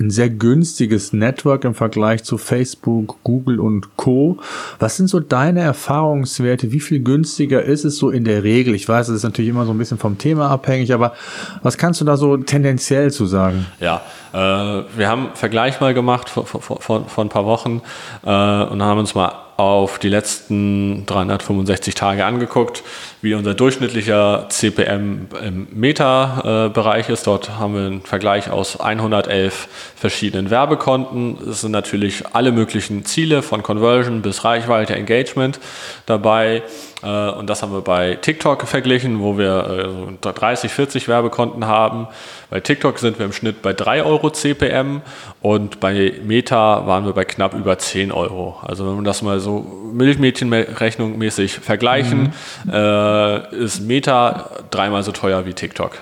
[0.05, 4.39] ein sehr günstiges Network im Vergleich zu Facebook, Google und Co.
[4.79, 6.73] Was sind so deine Erfahrungswerte?
[6.73, 8.75] Wie viel günstiger ist es so in der Regel?
[8.75, 11.15] Ich weiß, es ist natürlich immer so ein bisschen vom Thema abhängig, aber
[11.63, 13.67] was kannst du da so tendenziell zu sagen?
[13.81, 17.81] Ja, äh, wir haben einen Vergleich mal gemacht vor, vor, vor, vor ein paar Wochen
[18.25, 22.83] äh, und haben uns mal auf die letzten 365 Tage angeguckt,
[23.23, 27.27] wie unser durchschnittlicher CPM im Meta-Bereich ist.
[27.27, 31.39] Dort haben wir einen Vergleich aus 111 verschiedenen Werbekonten.
[31.49, 35.61] Es sind natürlich alle möglichen Ziele von Conversion bis Reichweite, Engagement
[36.07, 36.63] dabei.
[37.05, 42.09] Äh, und das haben wir bei TikTok verglichen, wo wir 30, äh, 40 Werbekonten haben.
[42.51, 45.03] Bei TikTok sind wir im Schnitt bei 3 Euro CPM
[45.43, 48.57] und bei Meta waren wir bei knapp über 10 Euro.
[48.63, 52.33] Also wenn wir das mal so Milchmädchenrechnung mäßig vergleichen,
[52.65, 52.73] mhm.
[52.73, 55.99] äh, ist Meta dreimal so teuer wie TikTok.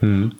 [0.00, 0.32] Hm.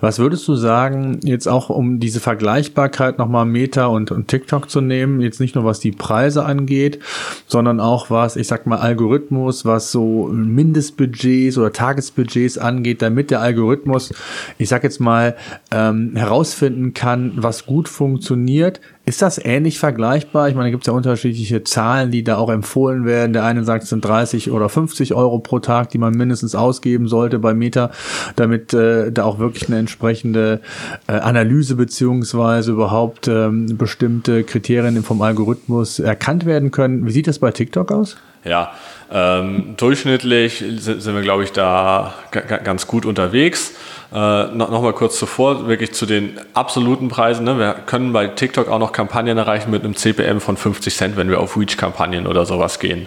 [0.00, 4.80] Was würdest du sagen, jetzt auch um diese Vergleichbarkeit nochmal Meta und, und TikTok zu
[4.80, 7.00] nehmen, jetzt nicht nur was die Preise angeht,
[7.48, 13.40] sondern auch was, ich sag mal, Algorithmus, was so Mindestbudgets oder Tagesbudgets angeht, damit der
[13.40, 14.14] Algorithmus,
[14.58, 15.36] ich sag jetzt mal,
[15.72, 20.48] ähm, herausfinden kann, was gut funktioniert, ist das ähnlich vergleichbar?
[20.48, 23.32] Ich meine, da gibt es ja unterschiedliche Zahlen, die da auch empfohlen werden.
[23.32, 27.08] Der eine sagt, es sind 30 oder 50 Euro pro Tag, die man mindestens ausgeben
[27.08, 27.90] sollte bei Meta,
[28.36, 30.60] damit äh, da auch wirklich eine entsprechende
[31.06, 37.06] äh, Analyse beziehungsweise überhaupt ähm, bestimmte Kriterien vom Algorithmus erkannt werden können.
[37.06, 38.16] Wie sieht das bei TikTok aus?
[38.44, 38.72] Ja,
[39.10, 43.74] ähm, durchschnittlich sind wir, glaube ich, da ganz gut unterwegs.
[44.12, 47.44] Äh, noch, noch kurz zuvor, wirklich zu den absoluten Preisen.
[47.44, 47.58] Ne?
[47.58, 51.30] Wir können bei TikTok auch noch Kampagnen erreichen mit einem CPM von 50 Cent, wenn
[51.30, 53.06] wir auf Reach-Kampagnen oder sowas gehen.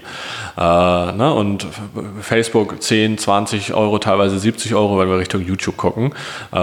[0.57, 1.33] Äh, ne?
[1.33, 1.67] Und
[2.21, 6.13] Facebook 10, 20 Euro, teilweise 70 Euro, wenn wir Richtung YouTube gucken,
[6.53, 6.57] äh,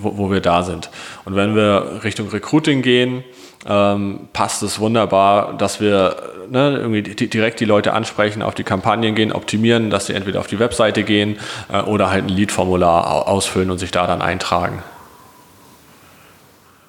[0.00, 0.90] wo, wo wir da sind.
[1.24, 3.22] Und wenn wir Richtung Recruiting gehen,
[3.66, 6.16] ähm, passt es wunderbar, dass wir
[6.50, 10.46] ne, irgendwie direkt die Leute ansprechen, auf die Kampagnen gehen, optimieren, dass sie entweder auf
[10.46, 11.36] die Webseite gehen
[11.72, 14.82] äh, oder halt ein Lead-Formular ausfüllen und sich da dann eintragen.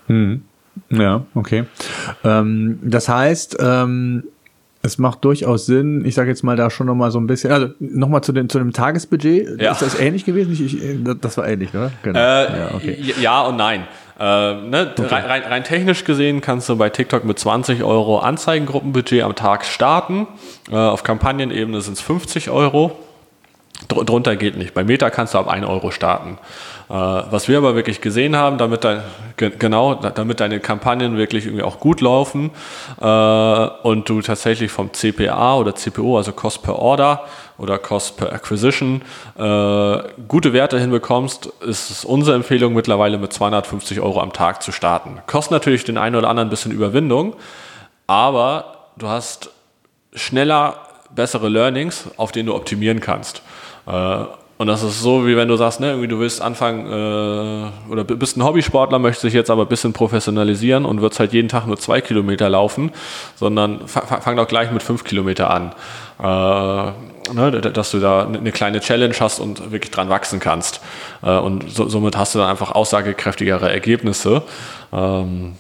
[0.07, 0.43] Hm.
[0.89, 1.65] Ja, okay.
[2.23, 4.23] Ähm, das heißt, ähm,
[4.81, 7.69] es macht durchaus Sinn, ich sage jetzt mal da schon nochmal so ein bisschen, also
[7.79, 9.71] nochmal zu, zu dem Tagesbudget, ja.
[9.71, 10.51] ist das ähnlich gewesen?
[10.51, 11.91] Ich, ich, das war ähnlich, oder?
[12.03, 12.19] Genau.
[12.19, 13.13] Äh, ja, okay.
[13.21, 13.87] ja und nein.
[14.23, 15.15] Äh, ne, okay.
[15.15, 20.27] rein, rein, technisch gesehen kannst du bei TikTok mit 20 Euro Anzeigengruppenbudget am Tag starten.
[20.71, 22.97] Äh, auf Kampagnenebene sind es 50 Euro.
[23.89, 24.73] Dr drunter geht nicht.
[24.73, 26.37] Bei Meta kannst du ab 1 Euro starten.
[26.89, 29.01] Äh, was wir aber wirklich gesehen haben, damit dein,
[29.35, 32.51] genau, damit deine Kampagnen wirklich irgendwie auch gut laufen
[33.01, 37.25] äh, und du tatsächlich vom CPA oder CPO, also Cost per Order
[37.57, 39.01] oder Cost per Acquisition,
[39.37, 44.71] äh, gute Werte hinbekommst, ist es unsere Empfehlung mittlerweile mit 250 Euro am Tag zu
[44.71, 45.19] starten.
[45.27, 47.35] Kostet natürlich den einen oder anderen ein bisschen Überwindung,
[48.07, 49.49] aber du hast
[50.13, 50.77] schneller
[51.13, 53.41] bessere Learnings, auf denen du optimieren kannst.
[54.57, 58.03] Und das ist so, wie wenn du sagst, ne, irgendwie du willst anfangen äh, oder
[58.03, 61.65] bist ein Hobbysportler, möchtest dich jetzt aber ein bisschen professionalisieren und wirst halt jeden Tag
[61.65, 62.91] nur zwei Kilometer laufen,
[63.35, 65.73] sondern fang doch gleich mit fünf Kilometer an.
[66.19, 70.81] Äh, ne, dass du da eine kleine Challenge hast und wirklich dran wachsen kannst.
[71.23, 74.43] Äh, und so, somit hast du dann einfach aussagekräftigere Ergebnisse.
[74.91, 75.53] Ähm,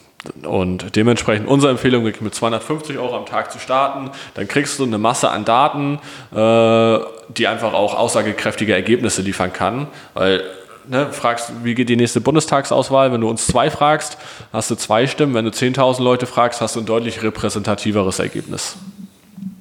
[0.43, 4.09] Und dementsprechend unsere Empfehlung mit 250 Euro am Tag zu starten.
[4.35, 5.99] Dann kriegst du eine Masse an Daten,
[6.31, 9.87] äh, die einfach auch aussagekräftige Ergebnisse liefern kann.
[10.13, 10.43] Weil
[10.87, 13.11] ne, fragst, wie geht die nächste Bundestagsauswahl?
[13.11, 14.17] Wenn du uns zwei fragst,
[14.51, 15.33] hast du zwei Stimmen.
[15.33, 18.77] Wenn du 10.000 Leute fragst, hast du ein deutlich repräsentativeres Ergebnis.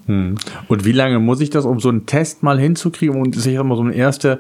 [0.07, 0.37] Hm.
[0.69, 3.77] Und wie lange muss ich das, um so einen Test mal hinzukriegen und sich immer
[3.77, 4.39] so ein erster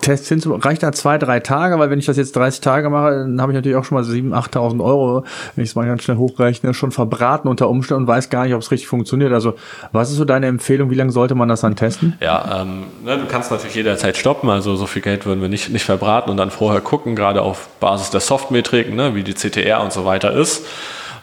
[0.00, 0.62] Test hinzukriegen?
[0.62, 1.78] Reicht da zwei, drei Tage?
[1.78, 4.04] Weil wenn ich das jetzt 30 Tage mache, dann habe ich natürlich auch schon mal
[4.04, 8.08] 7.000, 8.000 Euro, wenn ich es mal ganz schnell hochrechne, schon verbraten unter Umständen und
[8.08, 9.32] weiß gar nicht, ob es richtig funktioniert.
[9.32, 9.54] Also
[9.92, 10.90] was ist so deine Empfehlung?
[10.90, 12.14] Wie lange sollte man das dann testen?
[12.20, 14.48] Ja, ähm, ne, du kannst natürlich jederzeit stoppen.
[14.48, 17.68] Also so viel Geld würden wir nicht, nicht verbraten und dann vorher gucken, gerade auf
[17.80, 20.64] Basis der Softmetriken, ne, wie die CTR und so weiter ist.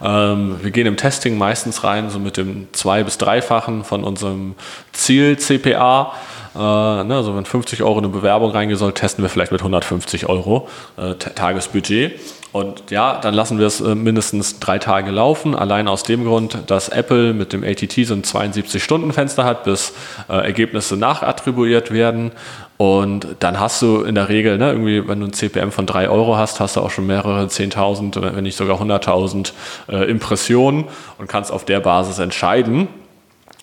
[0.02, 4.56] Ähm, wir gehen im Testing meistens rein, so mit dem zwei- bis dreifachen von unserem
[4.94, 6.14] Ziel-CPA.
[6.56, 10.28] Äh, ne, also wenn 50 Euro eine Bewerbung reingehen soll, testen wir vielleicht mit 150
[10.28, 12.20] Euro äh, Tagesbudget.
[12.52, 16.58] Und ja, dann lassen wir es äh, mindestens drei Tage laufen, allein aus dem Grund,
[16.68, 19.94] dass Apple mit dem ATT so ein 72-Stunden-Fenster hat, bis
[20.28, 22.32] äh, Ergebnisse nachattribuiert werden.
[22.78, 26.10] Und dann hast du in der Regel, ne, irgendwie, wenn du ein CPM von 3
[26.10, 29.52] Euro hast, hast du auch schon mehrere 10.000, wenn nicht sogar 100.000
[29.90, 30.86] äh, Impressionen
[31.18, 32.88] und kannst auf der Basis entscheiden,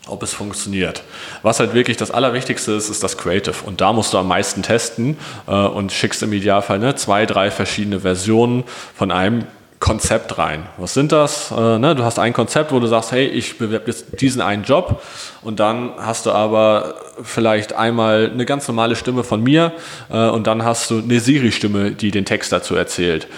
[0.06, 1.02] ob es funktioniert.
[1.42, 3.56] Was halt wirklich das Allerwichtigste ist, ist das Creative.
[3.64, 7.50] Und da musst du am meisten testen äh, und schickst im Idealfall ne, zwei, drei
[7.50, 8.64] verschiedene Versionen
[8.94, 9.44] von einem
[9.78, 10.66] Konzept rein.
[10.78, 11.50] Was sind das?
[11.50, 11.94] Äh, ne?
[11.94, 15.02] Du hast ein Konzept, wo du sagst, hey, ich bewerbe jetzt diesen einen Job
[15.42, 19.72] und dann hast du aber vielleicht einmal eine ganz normale Stimme von mir
[20.10, 23.28] äh, und dann hast du eine Siri-Stimme, die den Text dazu erzählt.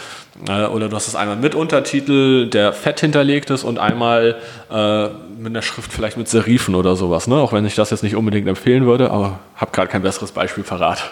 [0.46, 4.36] Äh, oder du hast es einmal mit Untertitel, der fett hinterlegt ist und einmal
[4.70, 7.26] äh, mit einer Schrift vielleicht mit Serifen oder sowas.
[7.26, 7.36] Ne?
[7.36, 10.64] Auch wenn ich das jetzt nicht unbedingt empfehlen würde, aber habe gerade kein besseres Beispiel
[10.64, 11.10] parat.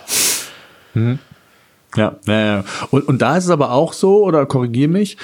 [0.94, 1.18] Mhm.
[1.94, 2.64] Ja, ja, ja.
[2.90, 5.16] Und, und da ist es aber auch so, oder korrigier mich,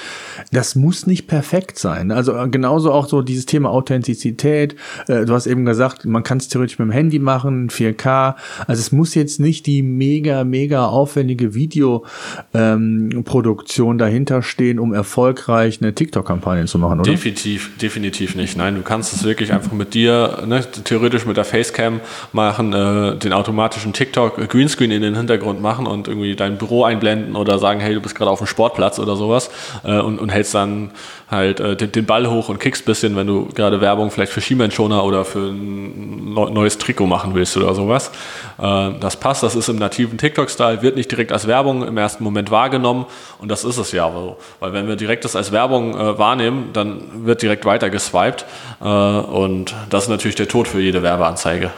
[0.53, 2.11] das muss nicht perfekt sein.
[2.11, 4.77] Also äh, genauso auch so dieses Thema Authentizität.
[5.09, 8.37] Äh, du hast eben gesagt, man kann es theoretisch mit dem Handy machen, 4K.
[8.67, 15.83] Also es muss jetzt nicht die mega, mega aufwendige Videoproduktion ähm, dahinter stehen, um erfolgreich
[15.83, 17.11] eine TikTok-Kampagne zu machen, oder?
[17.11, 18.57] Definitiv, definitiv nicht.
[18.57, 22.01] Nein, du kannst es wirklich einfach mit dir, ne, theoretisch mit der Facecam
[22.33, 27.37] machen, äh, den automatischen TikTok Greenscreen in den Hintergrund machen und irgendwie dein Büro einblenden
[27.37, 29.51] oder sagen, hey, du bist gerade auf dem Sportplatz oder sowas
[29.85, 30.91] äh, und, und hältst dann
[31.31, 34.41] halt äh, den, den, Ball hoch und kickst bisschen, wenn du gerade Werbung vielleicht für
[34.41, 38.11] Schienbeinschoner oder für ein neues Trikot machen willst oder sowas.
[38.59, 42.25] Äh, das passt, das ist im nativen TikTok-Style, wird nicht direkt als Werbung im ersten
[42.25, 43.07] Moment wahrgenommen
[43.39, 44.37] und das ist es ja so.
[44.61, 48.45] Weil wenn wir direkt das als Werbung äh, wahrnehmen, dann wird direkt weiter geswiped
[48.81, 51.71] äh, und das ist natürlich der Tod für jede Werbeanzeige.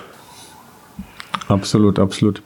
[1.49, 2.43] Absolut, absolut.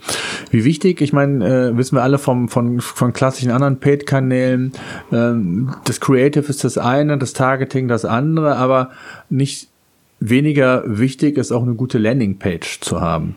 [0.51, 4.73] Wie wichtig, ich meine, äh, wissen wir alle vom, von, von klassischen anderen Paid-Kanälen,
[5.13, 8.91] ähm, das Creative ist das eine, das Targeting das andere, aber
[9.29, 9.69] nicht
[10.21, 13.37] weniger wichtig ist auch eine gute Landingpage zu haben.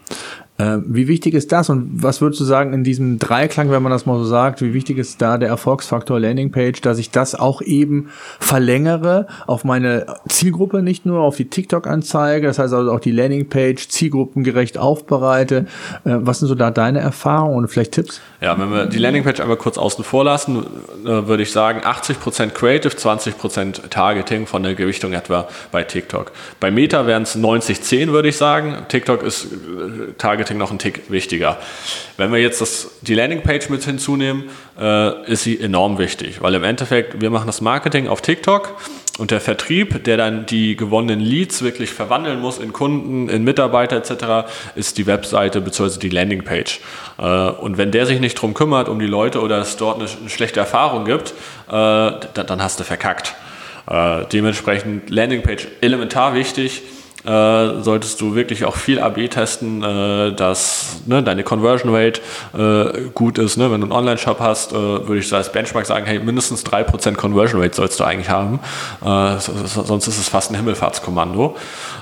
[0.62, 3.91] Äh, wie wichtig ist das und was würdest du sagen in diesem Dreiklang, wenn man
[3.91, 7.62] das mal so sagt, wie wichtig ist da der Erfolgsfaktor Landingpage, dass ich das auch
[7.63, 13.12] eben verlängere auf meine Zielgruppe, nicht nur auf die TikTok-Anzeige, das heißt also auch die
[13.12, 15.65] Landingpage zielgruppengerecht aufbereite.
[16.06, 18.21] Äh, was sind so da deine Erfahrungen und vielleicht Tipps?
[18.39, 20.65] Ja, wenn wir die Landingpage einmal kurz außen vor lassen,
[21.06, 26.32] äh, würde ich sagen 80% Creative, 20% Targeting von der Gewichtung etwa bei TikTok.
[26.60, 28.78] Bei Meta wären es 90-10, würde ich sagen.
[28.89, 29.47] TikTok ist
[30.19, 31.58] Targeting Marketing noch einen Tick wichtiger.
[32.18, 36.64] Wenn wir jetzt das, die Landingpage mit hinzunehmen, äh, ist sie enorm wichtig, weil im
[36.64, 38.78] Endeffekt, wir machen das Marketing auf TikTok
[39.18, 43.98] und der Vertrieb, der dann die gewonnenen Leads wirklich verwandeln muss in Kunden, in Mitarbeiter
[43.98, 46.00] etc., ist die Webseite bzw.
[46.00, 46.80] die Landingpage.
[47.18, 50.10] Äh, und wenn der sich nicht drum kümmert, um die Leute oder es dort eine,
[50.10, 53.36] eine schlechte Erfahrung gibt, äh, dann, dann hast du verkackt.
[53.90, 56.82] Äh, dementsprechend Landingpage elementar wichtig
[57.25, 62.21] äh, solltest du wirklich auch viel AB testen, äh, dass ne, deine Conversion Rate
[62.57, 63.57] äh, gut ist.
[63.57, 63.71] Ne?
[63.71, 67.15] Wenn du einen Online-Shop hast, äh, würde ich so als Benchmark sagen, hey, mindestens 3%
[67.15, 68.60] Conversion Rate sollst du eigentlich haben.
[69.01, 71.55] Äh, sonst ist es fast ein Himmelfahrtskommando.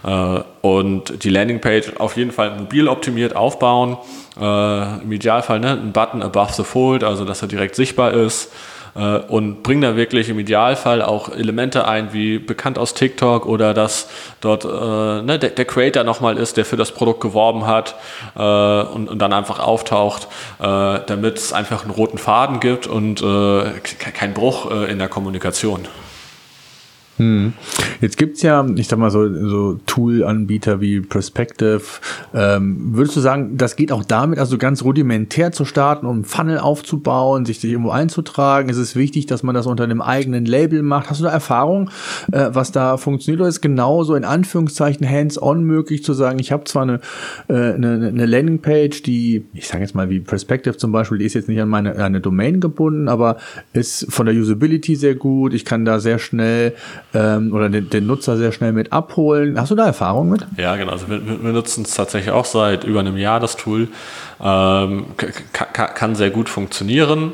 [0.06, 3.98] Äh, und die Landingpage auf jeden Fall mobil optimiert aufbauen.
[4.38, 8.50] Im Idealfall ne, ein Button above the fold, also dass er direkt sichtbar ist
[8.94, 14.10] und bringen da wirklich im Idealfall auch Elemente ein, wie bekannt aus TikTok oder dass
[14.42, 17.96] dort äh, ne, der, der, Creator nochmal ist, der für das Produkt geworben hat
[18.36, 20.28] äh, und, und, dann einfach auftaucht,
[20.60, 23.80] äh, damit es einfach einen roten Faden gibt und äh,
[24.14, 25.88] kein Bruch äh, in der Kommunikation.
[27.20, 27.54] Hm.
[28.02, 31.82] Jetzt gibt's ja, ich sag mal so, so Tool-Anbieter wie Perspective.
[32.34, 36.60] Ähm, würdest du sagen, das geht auch damit, also ganz rudimentär zu starten, um Funnel
[36.60, 38.70] aufzubauen, sich sich irgendwo einzutragen?
[38.70, 41.10] Ist es wichtig, dass man das unter einem eigenen Label macht?
[41.10, 41.90] Hast du da Erfahrung,
[42.32, 43.42] äh, was da funktioniert?
[43.42, 47.02] Oder ist genauso in Anführungszeichen hands-on möglich zu sagen, ich habe zwar eine,
[47.50, 51.34] äh, eine, eine Landingpage, die, ich sage jetzt mal wie Perspective zum Beispiel, die ist
[51.34, 53.38] jetzt nicht an meine an eine Domain gebunden, aber
[53.74, 55.54] ist von der Usability sehr gut.
[55.54, 56.74] Ich kann da sehr schnell
[57.14, 59.60] ähm, oder den, den, Nutzer sehr schnell mit abholen.
[59.60, 60.46] Hast du da Erfahrung mit?
[60.58, 60.92] Ja, genau.
[60.92, 63.88] Also wir, wir nutzen es tatsächlich auch seit über einem Jahr, das Tool.
[64.42, 65.06] Ähm,
[65.52, 67.32] kann sehr gut funktionieren.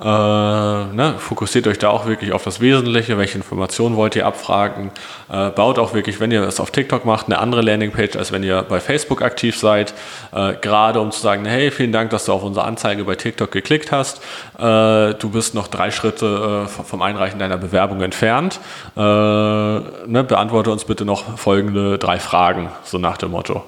[0.00, 4.92] Äh, ne, fokussiert euch da auch wirklich auf das Wesentliche, welche Informationen wollt ihr abfragen.
[5.28, 8.44] Äh, baut auch wirklich, wenn ihr es auf TikTok macht, eine andere Landingpage, als wenn
[8.44, 9.94] ihr bei Facebook aktiv seid.
[10.32, 13.50] Äh, gerade um zu sagen, hey, vielen Dank, dass du auf unsere Anzeige bei TikTok
[13.50, 14.18] geklickt hast.
[14.58, 18.60] Äh, du bist noch drei Schritte äh, vom Einreichen deiner Bewerbung entfernt.
[18.96, 23.64] Äh, ne, beantworte uns bitte noch folgende drei Fragen, so nach dem Motto.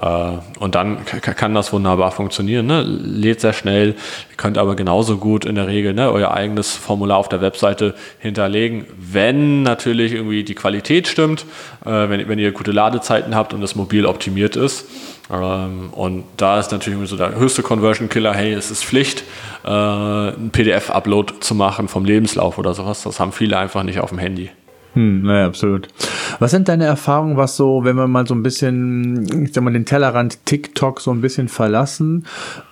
[0.00, 2.66] Äh, und dann kann das wunderbar funktionieren.
[2.66, 2.82] Ne?
[2.82, 7.18] Lädt sehr schnell, ihr könnt aber genauso gut in der Regel ne, euer eigenes Formular
[7.18, 11.44] auf der Webseite hinterlegen, wenn natürlich irgendwie die Qualität stimmt,
[11.84, 14.86] äh, wenn, wenn ihr gute Ladezeiten habt und das mobil optimiert ist.
[15.30, 19.24] Ähm, und da ist natürlich so der höchste Conversion Killer, hey, es ist Pflicht,
[19.64, 23.02] äh, einen PDF-Upload zu machen vom Lebenslauf oder sowas.
[23.02, 24.50] Das haben viele einfach nicht auf dem Handy.
[24.94, 25.88] Hm, naja, absolut.
[26.38, 29.72] Was sind deine Erfahrungen, was so, wenn wir mal so ein bisschen, ich sag mal,
[29.72, 32.26] den Tellerrand TikTok so ein bisschen verlassen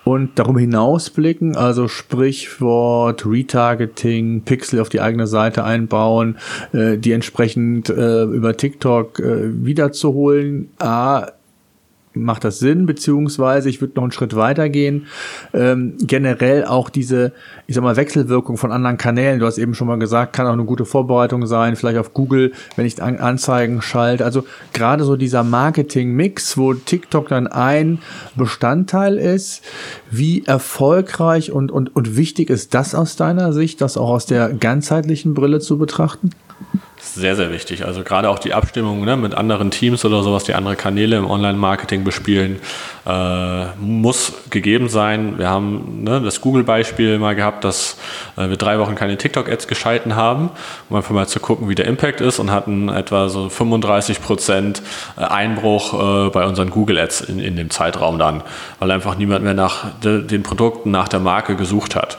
[0.04, 6.38] und darüber hinaus blicken, also Sprichwort, Retargeting, Pixel auf die eigene Seite einbauen,
[6.72, 10.70] äh, die entsprechend äh, über TikTok äh, wiederzuholen.
[10.78, 11.28] A,
[12.16, 15.06] macht das Sinn, beziehungsweise ich würde noch einen Schritt weiter gehen.
[15.52, 17.32] Ähm, generell auch diese,
[17.66, 19.38] ich sag mal, Wechselwirkung von anderen Kanälen.
[19.38, 22.52] Du hast eben schon mal gesagt, kann auch eine gute Vorbereitung sein, vielleicht auf Google,
[22.76, 24.24] wenn ich An Anzeigen schalte.
[24.24, 27.98] Also gerade so dieser Marketing-Mix, wo TikTok dann ein
[28.34, 29.62] Bestandteil ist.
[30.10, 34.50] Wie erfolgreich und, und, und wichtig ist das aus deiner Sicht, das auch aus der
[34.54, 36.30] ganzheitlichen Brille zu betrachten?
[36.98, 37.84] Sehr, sehr wichtig.
[37.84, 41.28] Also gerade auch die Abstimmung ne, mit anderen Teams oder sowas, die andere Kanäle im
[41.28, 42.60] Online-Marketing bespielen,
[43.06, 45.38] äh, muss gegeben sein.
[45.38, 47.98] Wir haben ne, das Google-Beispiel mal gehabt, dass
[48.36, 50.50] äh, wir drei Wochen keine TikTok-Ads geschalten haben,
[50.88, 54.82] um einfach mal zu gucken, wie der Impact ist und hatten etwa so 35 Prozent
[55.16, 58.42] äh, Einbruch äh, bei unseren Google-Ads in, in dem Zeitraum dann,
[58.78, 62.18] weil einfach niemand mehr nach de, den Produkten, nach der Marke gesucht hat.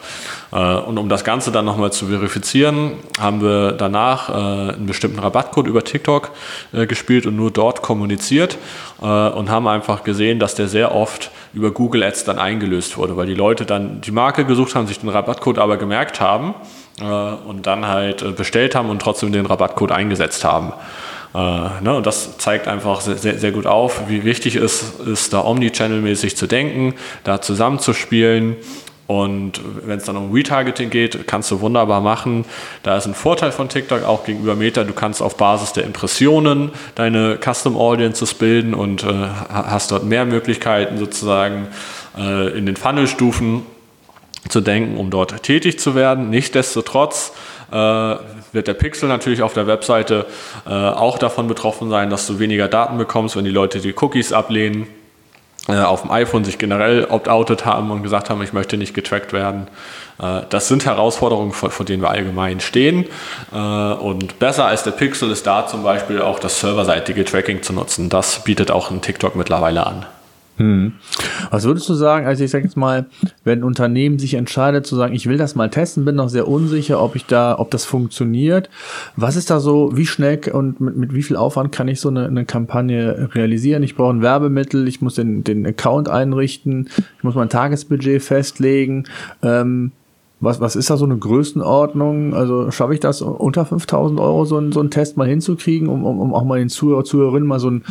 [0.51, 4.29] Äh, und um das Ganze dann nochmal zu verifizieren, haben wir danach
[4.66, 6.31] äh, einen bestimmten Rabattcode über TikTok
[6.73, 8.57] äh, gespielt und nur dort kommuniziert
[8.99, 13.27] und haben einfach gesehen, dass der sehr oft über Google Ads dann eingelöst wurde, weil
[13.27, 16.55] die Leute dann die Marke gesucht haben, sich den Rabattcode aber gemerkt haben
[16.99, 20.73] und dann halt bestellt haben und trotzdem den Rabattcode eingesetzt haben.
[21.33, 21.37] Äh,
[21.83, 26.35] ne, und das zeigt einfach sehr, sehr gut auf, wie wichtig es ist, da omnichannel-mäßig
[26.35, 28.55] zu denken, da zusammenzuspielen
[29.07, 32.43] und wenn es dann um Retargeting geht, kannst du wunderbar machen.
[32.83, 34.83] Da ist ein Vorteil von TikTok auch gegenüber Meta.
[34.83, 39.07] Du kannst auf Basis der Impressionen deine Custom Audiences bilden und äh,
[39.49, 41.67] hast dort mehr Möglichkeiten sozusagen
[42.17, 43.61] äh, in den Funnelstufen
[44.49, 46.29] zu denken, um dort tätig zu werden.
[46.29, 47.31] Nichtsdestotrotz
[47.71, 50.25] äh, wird der Pixel natürlich auf der Webseite
[50.65, 54.33] äh, auch davon betroffen sein, dass du weniger Daten bekommst, wenn die Leute die Cookies
[54.33, 54.87] ablehnen
[55.73, 59.67] auf dem iPhone sich generell opt-outet haben und gesagt haben, ich möchte nicht getrackt werden.
[60.21, 63.05] Äh, das sind Herausforderungen, vor, vor denen wir allgemein stehen.
[63.53, 67.73] Äh, und besser als der Pixel ist da zum Beispiel auch das serverseitige Tracking zu
[67.73, 68.09] nutzen.
[68.09, 70.05] Das bietet auch ein TikTok mittlerweile an.
[70.57, 70.93] Hm.
[71.51, 73.05] Was würdest du sagen, also ich sage jetzt mal,
[73.43, 76.47] wenn ein Unternehmen sich entscheidet zu sagen, ich will das mal testen, bin noch sehr
[76.47, 78.69] unsicher, ob ich da, ob das funktioniert.
[79.15, 82.09] Was ist da so, wie schnell und mit, mit wie viel Aufwand kann ich so
[82.09, 83.83] eine, eine Kampagne realisieren?
[83.83, 89.05] Ich brauche ein Werbemittel, ich muss den, den Account einrichten, ich muss mein Tagesbudget festlegen.
[89.43, 89.91] Ähm,
[90.39, 92.33] was, was ist da so eine Größenordnung?
[92.33, 96.03] Also schaffe ich das unter 5000 Euro, so, ein, so einen Test mal hinzukriegen, um,
[96.03, 97.83] um, um auch mal den Zuhörer, Zuhörerinnen mal so einen,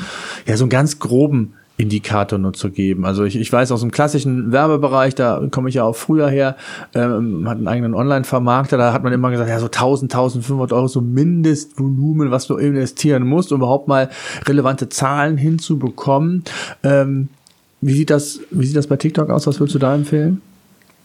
[0.46, 3.04] ja, so einen ganz groben Indikator nur zu geben.
[3.04, 6.56] Also ich, ich weiß aus dem klassischen Werbebereich, da komme ich ja auch früher her,
[6.94, 10.88] ähm, hat einen eigenen Online-Vermarkter, da hat man immer gesagt, ja so 1000, 1500 Euro
[10.88, 14.08] so Mindestvolumen, was du investieren musst, um überhaupt mal
[14.46, 16.44] relevante Zahlen hinzubekommen.
[16.82, 17.28] Ähm,
[17.82, 19.46] wie sieht das, wie sieht das bei TikTok aus?
[19.46, 20.40] Was würdest du da empfehlen?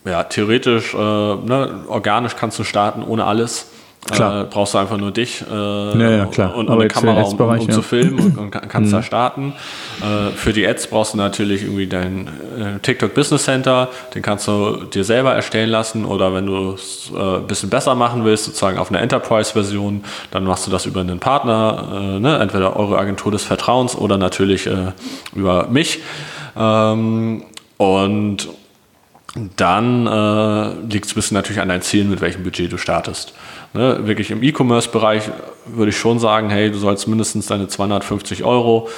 [0.06, 3.68] Ja, theoretisch, äh, ne, organisch kannst du starten ohne alles.
[4.10, 4.42] Klar.
[4.42, 6.56] Äh, brauchst du einfach nur dich äh, ja, ja, klar.
[6.56, 7.70] und, und eine Kamera, um, um ja.
[7.70, 8.96] zu filmen und, und kannst mhm.
[8.96, 9.54] da starten.
[10.02, 14.48] Äh, für die Ads brauchst du natürlich irgendwie dein äh, TikTok Business Center, den kannst
[14.48, 18.46] du dir selber erstellen lassen oder wenn du es äh, ein bisschen besser machen willst,
[18.46, 22.40] sozusagen auf einer Enterprise-Version, dann machst du das über einen Partner, äh, ne?
[22.40, 24.68] entweder eure Agentur des Vertrauens oder natürlich
[25.36, 26.00] über mich.
[26.58, 27.44] Ähm,
[27.78, 28.48] und
[29.56, 33.34] dann äh, liegt es ein bisschen natürlich an deinen Zielen, mit welchem Budget du startest.
[33.74, 35.30] Ne, wirklich im E-Commerce-Bereich
[35.66, 38.90] würde ich schon sagen, hey, du sollst mindestens deine 250 Euro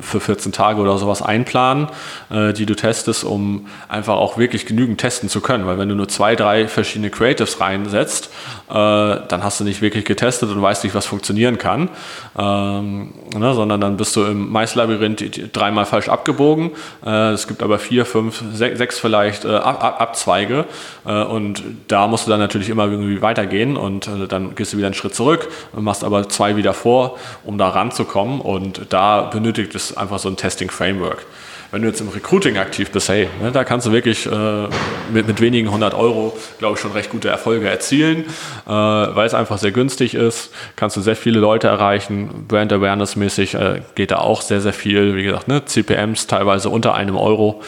[0.00, 1.88] für 14 Tage oder sowas einplanen,
[2.30, 5.66] äh, die du testest, um einfach auch wirklich genügend testen zu können.
[5.66, 8.30] Weil wenn du nur zwei, drei verschiedene Creatives reinsetzt,
[8.68, 11.88] äh, dann hast du nicht wirklich getestet und weißt nicht, was funktionieren kann,
[12.36, 16.70] ähm, ne, sondern dann bist du im Maislabyrinth dreimal falsch abgebogen.
[17.04, 20.64] Äh, es gibt aber vier, fünf, sechs, sechs vielleicht äh, Ab Ab Abzweige
[21.04, 24.76] äh, und da musst du dann natürlich immer irgendwie weitergehen und äh, dann gehst du
[24.76, 28.40] wieder einen Schritt zurück, machst aber zwei wieder vor, um da ranzukommen.
[28.40, 31.26] Und da benötigt es einfach so ein Testing-Framework.
[31.72, 34.68] Wenn du jetzt im Recruiting aktiv bist, hey, ne, da kannst du wirklich äh,
[35.12, 38.24] mit, mit wenigen hundert Euro, glaube ich, schon recht gute Erfolge erzielen,
[38.66, 40.50] äh, weil es einfach sehr günstig ist.
[40.76, 42.46] Kannst du sehr viele Leute erreichen.
[42.46, 45.16] Brand Awareness-mäßig äh, geht da auch sehr, sehr viel.
[45.16, 47.62] Wie gesagt, ne, CPMs teilweise unter einem Euro.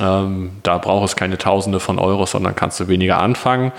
[0.00, 3.72] Ähm, da braucht es keine Tausende von Euros, sondern kannst du weniger anfangen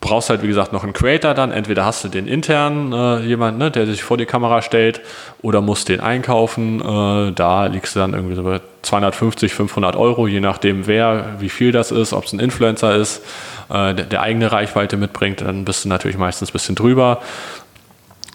[0.00, 1.52] brauchst halt, wie gesagt, noch einen Creator dann.
[1.52, 5.00] Entweder hast du den intern, äh, jemand, ne, der sich vor die Kamera stellt,
[5.42, 6.80] oder musst den einkaufen.
[6.80, 11.50] Äh, da liegst du dann irgendwie so bei 250, 500 Euro, je nachdem wer, wie
[11.50, 13.22] viel das ist, ob es ein Influencer ist,
[13.68, 17.20] äh, der, der, eigene Reichweite mitbringt, dann bist du natürlich meistens ein bisschen drüber.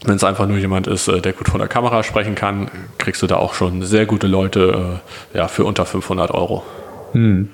[0.04, 2.70] Wenn es einfach nur jemand ist, äh, der gut vor der Kamera sprechen kann,
[3.00, 5.00] kriegst du da auch schon sehr gute Leute
[5.34, 6.64] äh, ja, für unter 500 Euro.
[7.14, 7.50] Hm.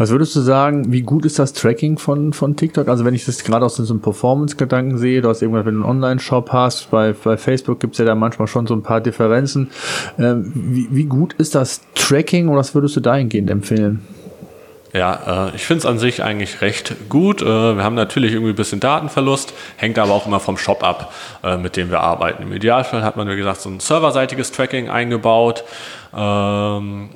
[0.00, 2.88] Was würdest du sagen, wie gut ist das Tracking von, von TikTok?
[2.88, 5.90] Also wenn ich das gerade aus einem Performance-Gedanken sehe, du hast irgendwann, wenn du einen
[5.90, 9.70] Online-Shop hast, bei, bei Facebook gibt es ja da manchmal schon so ein paar Differenzen.
[10.18, 14.00] Ähm, wie, wie gut ist das Tracking und was würdest du dahingehend empfehlen?
[14.94, 17.42] Ja, äh, ich finde es an sich eigentlich recht gut.
[17.42, 21.12] Äh, wir haben natürlich irgendwie ein bisschen Datenverlust, hängt aber auch immer vom Shop ab,
[21.44, 22.44] äh, mit dem wir arbeiten.
[22.44, 25.62] Im Idealfall hat man, wie gesagt, so ein serverseitiges Tracking eingebaut.
[26.16, 27.10] Ähm,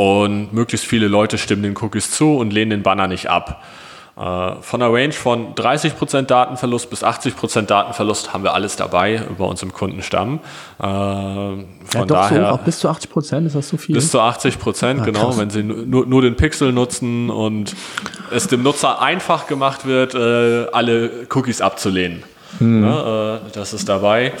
[0.00, 3.62] und möglichst viele Leute stimmen den Cookies zu und lehnen den Banner nicht ab.
[4.16, 9.44] Äh, von einer Range von 30% Datenverlust bis 80% Datenverlust haben wir alles dabei bei
[9.44, 10.40] uns im Kundenstamm.
[10.78, 13.94] Äh, von ja, daher so, auch bis zu 80% ist das so viel?
[13.94, 15.38] Bis zu 80%, ah, genau, krass.
[15.38, 17.76] wenn sie nur, nur den Pixel nutzen und
[18.30, 22.22] es dem Nutzer einfach gemacht wird, äh, alle Cookies abzulehnen.
[22.56, 22.84] Hm.
[22.84, 24.32] Ja, das ist dabei.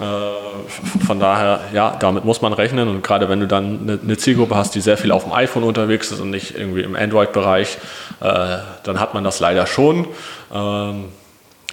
[0.00, 2.88] Äh, von daher, ja, damit muss man rechnen.
[2.88, 6.10] Und gerade wenn du dann eine, Zielgruppe hast, die sehr viel auf dem iPhone unterwegs
[6.10, 7.78] ist und nicht irgendwie im Android-Bereich,
[8.20, 10.06] äh, dann hat man das leider schon.
[10.54, 11.06] Ähm,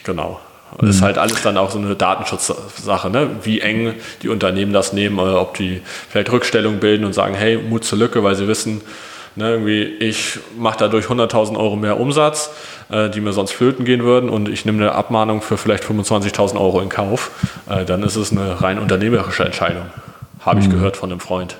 [0.03, 0.39] genau.
[0.80, 0.89] Mhm.
[0.89, 3.30] Ist halt alles dann auch so eine Datenschutzsache, ne?
[3.43, 7.57] wie eng die Unternehmen das nehmen, oder ob die vielleicht Rückstellung bilden und sagen, hey,
[7.57, 8.82] Mut zur Lücke, weil sie wissen,
[9.36, 12.52] ne, irgendwie, ich mache dadurch 100.000 Euro mehr Umsatz
[12.94, 16.60] äh, die mir sonst flöten gehen würden und ich nehme eine Abmahnung für vielleicht 25.000
[16.60, 17.32] Euro in Kauf,
[17.70, 19.86] äh, dann ist es eine rein unternehmerische Entscheidung.
[20.42, 20.74] Habe ich mhm.
[20.74, 21.58] gehört von einem Freund.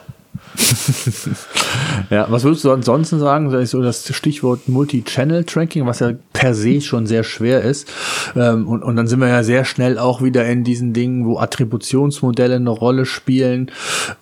[2.10, 3.49] Ja, was würdest du ansonsten sagen?
[3.49, 7.91] Das ist so das Stichwort Multi-Channel-Tracking, was ja per se schon sehr schwer ist.
[8.36, 11.39] Ähm, und, und dann sind wir ja sehr schnell auch wieder in diesen Dingen, wo
[11.39, 13.72] Attributionsmodelle eine Rolle spielen.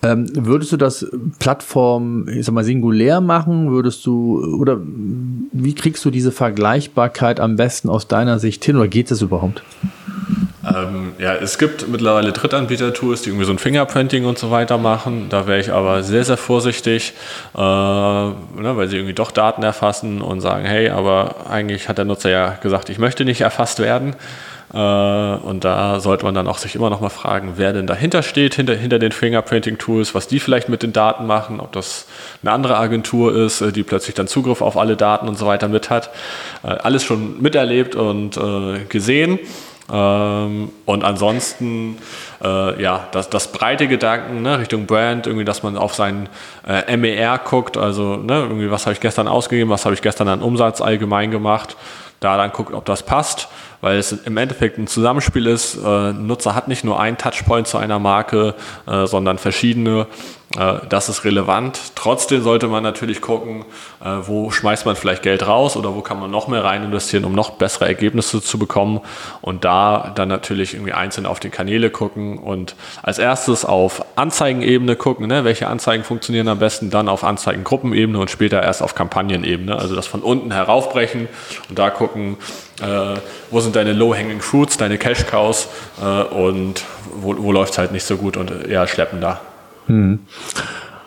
[0.02, 1.06] Ähm, würdest du das
[1.38, 3.70] Plattform, ich sag mal, singulär machen?
[3.70, 4.80] Würdest du, oder
[5.52, 8.76] wie kriegst du diese Vergleichbarkeit am besten aus deiner Sicht hin?
[8.76, 9.62] Oder geht es überhaupt?
[10.64, 15.26] Ähm, ja, es gibt mittlerweile Drittanbieter-Tools, die irgendwie so ein Fingerprinting und so weiter machen.
[15.28, 17.14] Da wäre ich aber sehr, sehr vorsichtig,
[17.56, 22.04] äh, ne, weil sie irgendwie doch Daten erfassen und sagen, hey, aber eigentlich hat der
[22.04, 24.14] Nutzer ja gesagt, ich möchte nicht erfasst werden.
[24.72, 28.22] Äh, und da sollte man dann auch sich immer noch mal fragen, wer denn dahinter
[28.22, 32.06] steht, hinter, hinter den Fingerprinting-Tools, was die vielleicht mit den Daten machen, ob das
[32.42, 35.68] eine andere Agentur ist, äh, die plötzlich dann Zugriff auf alle Daten und so weiter
[35.68, 36.10] mit hat.
[36.62, 39.38] Äh, alles schon miterlebt und äh, gesehen.
[39.92, 41.98] Ähm, und ansonsten,
[42.42, 46.28] äh, ja, das, das breite Gedanken ne, Richtung Brand, irgendwie, dass man auf sein
[46.66, 50.28] äh, MER guckt, also ne, irgendwie, was habe ich gestern ausgegeben, was habe ich gestern
[50.28, 51.76] an Umsatz allgemein gemacht,
[52.20, 53.48] da dann guckt, ob das passt
[53.82, 55.76] weil es im Endeffekt ein Zusammenspiel ist.
[55.76, 58.54] Äh, ein Nutzer hat nicht nur einen Touchpoint zu einer Marke,
[58.86, 60.06] äh, sondern verschiedene.
[60.58, 61.92] Äh, das ist relevant.
[61.94, 63.64] Trotzdem sollte man natürlich gucken,
[64.24, 67.32] wo schmeißt man vielleicht Geld raus oder wo kann man noch mehr rein investieren, um
[67.32, 69.00] noch bessere Ergebnisse zu bekommen.
[69.40, 74.96] Und da dann natürlich irgendwie einzeln auf die Kanäle gucken und als erstes auf Anzeigenebene
[74.96, 75.44] gucken, ne?
[75.44, 79.78] welche Anzeigen funktionieren am besten, dann auf Anzeigengruppenebene und später erst auf Kampagnenebene.
[79.78, 81.28] Also das von unten heraufbrechen
[81.68, 82.36] und da gucken,
[82.80, 83.14] äh,
[83.50, 85.68] wo sind deine Low-Hanging Fruits, deine Cash-Cows
[86.02, 86.84] äh, und
[87.14, 89.40] wo, wo läuft es halt nicht so gut und eher schleppender.
[89.86, 90.20] Hm.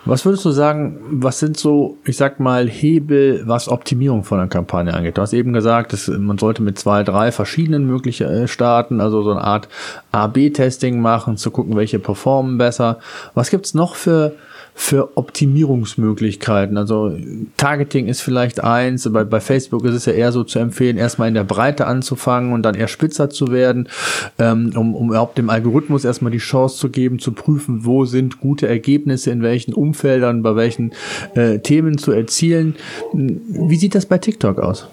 [0.06, 4.48] Was würdest du sagen, was sind so, ich sag mal, Hebel, was Optimierung von einer
[4.48, 5.18] Kampagne angeht?
[5.18, 9.24] Du hast eben gesagt, dass man sollte mit zwei, drei verschiedenen möglichen äh, starten, also
[9.24, 9.68] so eine Art
[10.12, 13.00] A-B-Testing machen, zu gucken, welche performen besser.
[13.34, 14.36] Was gibt's noch für
[14.78, 16.76] für Optimierungsmöglichkeiten?
[16.76, 17.16] Also
[17.56, 21.28] Targeting ist vielleicht eins, bei, bei Facebook ist es ja eher so zu empfehlen, erstmal
[21.28, 23.88] in der Breite anzufangen und dann eher spitzer zu werden,
[24.38, 28.38] ähm, um, um überhaupt dem Algorithmus erstmal die Chance zu geben, zu prüfen, wo sind
[28.38, 30.92] gute Ergebnisse, in welchen Umfeldern, bei welchen
[31.34, 32.76] äh, Themen zu erzielen.
[33.12, 34.86] Wie sieht das bei TikTok aus?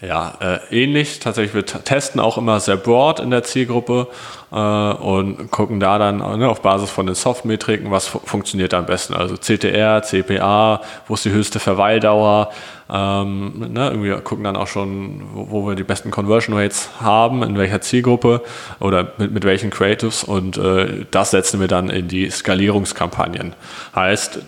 [0.00, 1.20] Ja, äh, ähnlich.
[1.20, 4.08] Tatsächlich, wir testen auch immer sehr broad in der Zielgruppe
[4.50, 8.86] äh, und gucken da dann ne, auf Basis von den Softmetriken, was fu funktioniert am
[8.86, 9.14] besten.
[9.14, 12.50] Also CTR, CPA, wo ist die höchste Verweildauer.
[12.90, 17.42] Ähm, ne, irgendwie gucken dann auch schon, wo, wo, wir die besten Conversion Rates haben,
[17.42, 18.42] in welcher Zielgruppe
[18.80, 23.54] oder mit, mit welchen Creatives und äh, das setzen wir dann in die Skalierungskampagnen.
[23.94, 24.40] Heißt,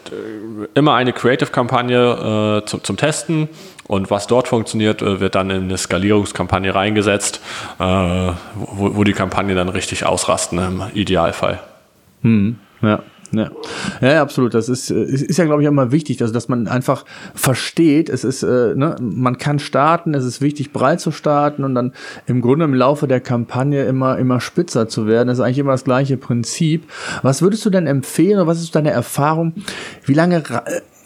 [0.74, 3.48] immer eine Creative-Kampagne äh, zum, zum Testen
[3.86, 7.40] und was dort funktioniert, äh, wird dann in eine Skalierungskampagne reingesetzt,
[7.78, 11.60] äh, wo, die Kampagne dann richtig ausrasten im Idealfall.
[12.22, 13.00] Hm, ja.
[13.32, 13.50] Ja.
[14.00, 14.54] ja, absolut.
[14.54, 17.04] Das ist, ist, ist ja, glaube ich, immer wichtig, also, dass man einfach
[17.34, 21.74] versteht, es ist, äh, ne, man kann starten, es ist wichtig, breit zu starten und
[21.74, 21.92] dann
[22.26, 25.28] im Grunde im Laufe der Kampagne immer, immer spitzer zu werden.
[25.28, 26.84] Das ist eigentlich immer das gleiche Prinzip.
[27.22, 29.54] Was würdest du denn empfehlen oder was ist deine Erfahrung?
[30.04, 30.42] Wie lange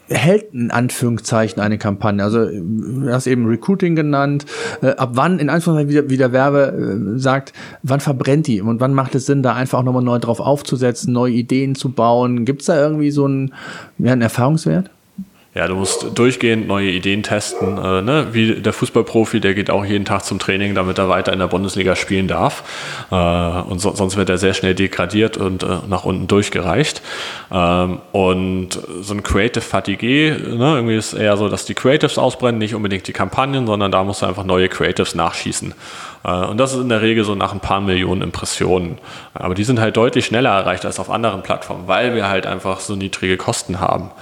[0.08, 2.22] hält in Anführungszeichen eine Kampagne?
[2.22, 4.46] Also du hast eben Recruiting genannt.
[4.82, 7.52] Äh, ab wann, in Anführungszeichen, wie der, wie der Werbe äh, sagt,
[7.82, 11.12] wann verbrennt die und wann macht es Sinn, da einfach auch nochmal neu drauf aufzusetzen,
[11.12, 12.44] neue Ideen zu bauen?
[12.44, 13.54] Gibt es da irgendwie so einen,
[13.98, 14.90] ja, einen Erfahrungswert?
[15.58, 17.78] Ja, du musst durchgehend neue Ideen testen.
[17.78, 18.28] Äh, ne?
[18.30, 21.48] Wie der Fußballprofi, der geht auch jeden Tag zum Training, damit er weiter in der
[21.48, 22.62] Bundesliga spielen darf.
[23.10, 27.02] Äh, und so, sonst wird er sehr schnell degradiert und äh, nach unten durchgereicht.
[27.50, 30.76] Ähm, und so ein Creative Fatigue, ne?
[30.76, 34.22] irgendwie ist eher so, dass die Creatives ausbrennen, nicht unbedingt die Kampagnen, sondern da musst
[34.22, 35.74] du einfach neue Creatives nachschießen.
[36.22, 38.98] Äh, und das ist in der Regel so nach ein paar Millionen Impressionen.
[39.34, 42.78] Aber die sind halt deutlich schneller erreicht als auf anderen Plattformen, weil wir halt einfach
[42.78, 44.12] so niedrige Kosten haben.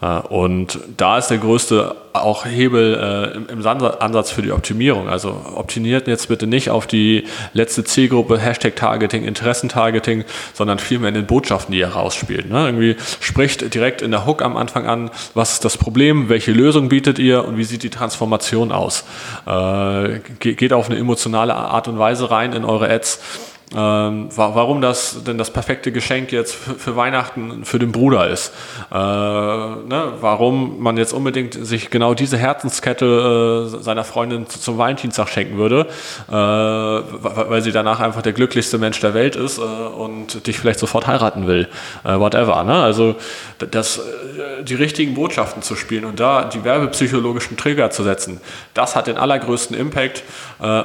[0.00, 5.08] Äh, und da ist der größte auch Hebel äh, im, Ansatz für die Optimierung.
[5.08, 11.14] Also optimiert jetzt bitte nicht auf die letzte Zielgruppe, Hashtag Targeting, Interessentargeting, sondern vielmehr in
[11.14, 12.50] den Botschaften, die ihr rausspielt.
[12.50, 12.66] Ne?
[12.66, 16.88] Irgendwie spricht direkt in der Hook am Anfang an, was ist das Problem, welche Lösung
[16.88, 19.04] bietet ihr und wie sieht die Transformation aus.
[19.46, 23.20] Äh, geht auf eine emotionale Art und Weise rein in eure Ads
[23.72, 28.52] ähm, warum das denn das perfekte Geschenk jetzt für, Weihnachten für den Bruder ist.
[28.90, 30.12] Äh, ne?
[30.20, 35.86] Warum man jetzt unbedingt sich genau diese Herzenskette äh, seiner Freundin zum Valentinstag schenken würde,
[36.28, 40.80] äh, weil sie danach einfach der glücklichste Mensch der Welt ist äh, und dich vielleicht
[40.80, 41.68] sofort heiraten will.
[42.02, 42.64] Äh, whatever.
[42.64, 42.74] Ne?
[42.74, 43.14] Also
[43.58, 48.40] das, äh, die richtigen Botschaften zu spielen und da die werbepsychologischen Trigger zu setzen,
[48.74, 50.22] das hat den allergrößten Impact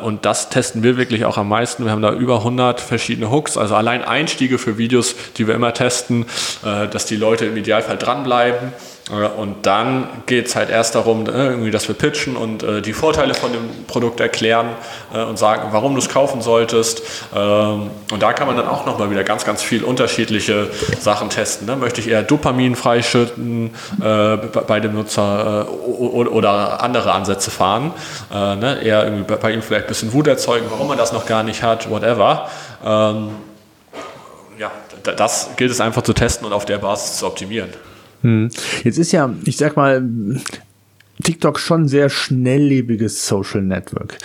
[0.04, 1.84] und das testen wir wirklich auch am meisten.
[1.84, 5.56] Wir haben da über 100 100 verschiedene Hooks, also allein Einstiege für Videos, die wir
[5.56, 6.26] immer testen,
[6.64, 8.74] äh, dass die Leute im Idealfall dranbleiben.
[9.10, 12.82] Äh, und dann geht es halt erst darum, ne, irgendwie, dass wir pitchen und äh,
[12.82, 14.70] die Vorteile von dem Produkt erklären
[15.12, 17.02] und sagen, warum du es kaufen solltest.
[17.36, 21.68] Ähm, und da kann man dann auch nochmal wieder ganz, ganz viel unterschiedliche Sachen testen.
[21.68, 21.76] Ne?
[21.76, 27.94] Möchte ich eher Dopamin freischütten bei dem Nutzer oder andere Ansätze fahren?
[28.32, 28.80] Ne?
[28.84, 29.10] Eher
[29.42, 32.50] bei ihm vielleicht ein bisschen Wut erzeugen, warum man das noch gar nicht hat, whatever.
[32.84, 33.30] Ähm,
[34.60, 34.72] ja,
[35.04, 37.70] das gilt es einfach zu testen und auf der Basis zu optimieren.
[38.26, 38.50] Hm.
[38.84, 40.04] Jetzt ist ja, ich sag mal,
[41.24, 44.18] TikTok schon sehr schnelllebiges Social Network.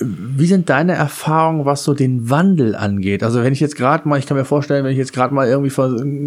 [0.00, 3.24] Wie sind deine Erfahrungen, was so den Wandel angeht?
[3.24, 5.48] Also wenn ich jetzt gerade mal, ich kann mir vorstellen, wenn ich jetzt gerade mal
[5.48, 5.74] irgendwie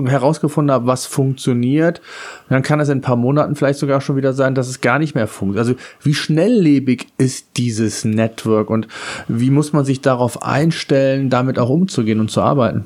[0.10, 2.02] herausgefunden habe, was funktioniert,
[2.50, 5.00] dann kann es in ein paar Monaten vielleicht sogar schon wieder sein, dass es gar
[5.00, 5.78] nicht mehr funktioniert.
[5.78, 8.90] Also wie schnelllebig ist dieses Network und
[9.30, 12.84] wie muss man sich darauf einstellen, damit auch umzugehen und zu arbeiten?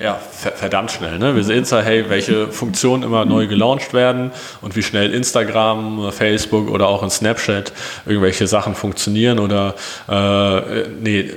[0.00, 1.18] Ja, verdammt schnell.
[1.18, 1.36] Ne?
[1.36, 6.68] Wir sehen zwar, hey, welche Funktionen immer neu gelauncht werden und wie schnell Instagram, Facebook
[6.68, 7.72] oder auch in Snapchat
[8.04, 9.74] irgendwelche Sachen funktionieren oder
[10.08, 11.30] äh, nee,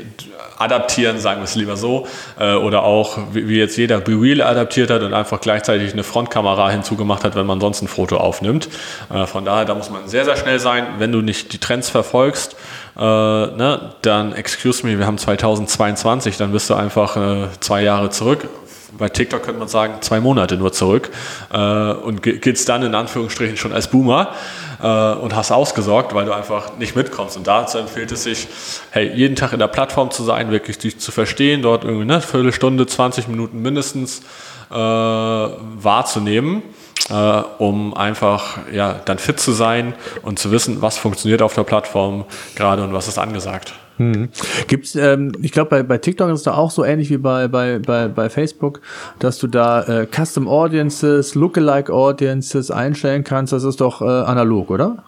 [0.58, 2.08] adaptieren, sagen wir es lieber so,
[2.39, 7.24] äh, oder auch wie, jetzt jeder BeReal adaptiert hat und einfach gleichzeitig eine Frontkamera hinzugemacht
[7.24, 8.70] hat, wenn man sonst ein Foto aufnimmt.
[9.14, 11.89] Äh, von daher, da muss man sehr, sehr schnell sein, wenn du nicht die Trends
[11.89, 12.55] verfolgst
[12.97, 18.10] äh, ne, dann excuse me, wir haben 2022, dann bist du einfach äh, zwei Jahre
[18.10, 18.49] zurück.
[18.97, 21.12] bei TikTok könnte man sagen, zwei Monate nur zurück
[21.53, 24.34] äh, und geht's dann in Anführungsstrichen schon als Boomer
[24.82, 27.38] äh, und hast ausgesorgt, weil du einfach nicht mitkommst.
[27.38, 28.47] Und dazu empfiehlt es sich,
[28.91, 32.21] hey, jeden Tag in der Plattform zu sein, wirklich dich zu verstehen, dort irgendwie eine
[32.21, 34.21] Viertelstunde, 20 Minuten mindestens
[34.69, 36.63] äh, wahrzunehmen.
[37.09, 37.13] Äh,
[37.59, 42.25] um einfach ja, dann fit zu sein und zu wissen, was funktioniert auf der Plattform
[42.55, 43.73] gerade und was ist angesagt.
[43.97, 44.29] Hm.
[44.67, 47.47] Gibt's, ähm, ich glaube, bei, bei TikTok ist es da auch so ähnlich wie bei,
[47.47, 48.81] bei, bei, bei Facebook,
[49.19, 53.53] dass du da äh, Custom Audiences, Lookalike Audiences einstellen kannst.
[53.53, 55.03] Das ist doch äh, analog, oder?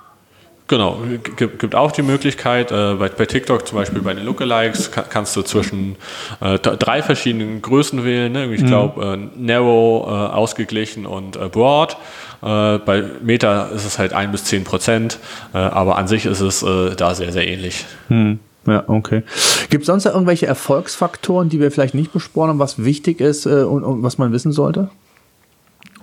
[0.69, 0.99] Genau,
[1.35, 5.05] gibt, gibt auch die Möglichkeit, äh, bei, bei TikTok zum Beispiel bei den Lookalikes kann,
[5.09, 5.95] kannst du zwischen
[6.41, 8.31] äh, drei verschiedenen Größen wählen.
[8.31, 8.53] Ne?
[8.53, 9.23] Ich glaube, mhm.
[9.23, 11.97] äh, Narrow, äh, ausgeglichen und äh, Broad.
[12.43, 15.17] Äh, bei Meta ist es halt ein bis zehn Prozent,
[15.53, 16.63] aber an sich ist es
[16.95, 17.85] da sehr, sehr ähnlich.
[18.09, 18.39] Mhm.
[18.69, 19.23] Ja, okay.
[19.69, 23.63] Gibt es sonst irgendwelche Erfolgsfaktoren, die wir vielleicht nicht besprochen haben, was wichtig ist äh,
[23.63, 24.89] und, und was man wissen sollte?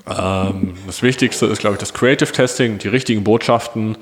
[0.09, 3.97] Ähm, das Wichtigste ist, glaube ich, das Creative Testing, die richtigen Botschaften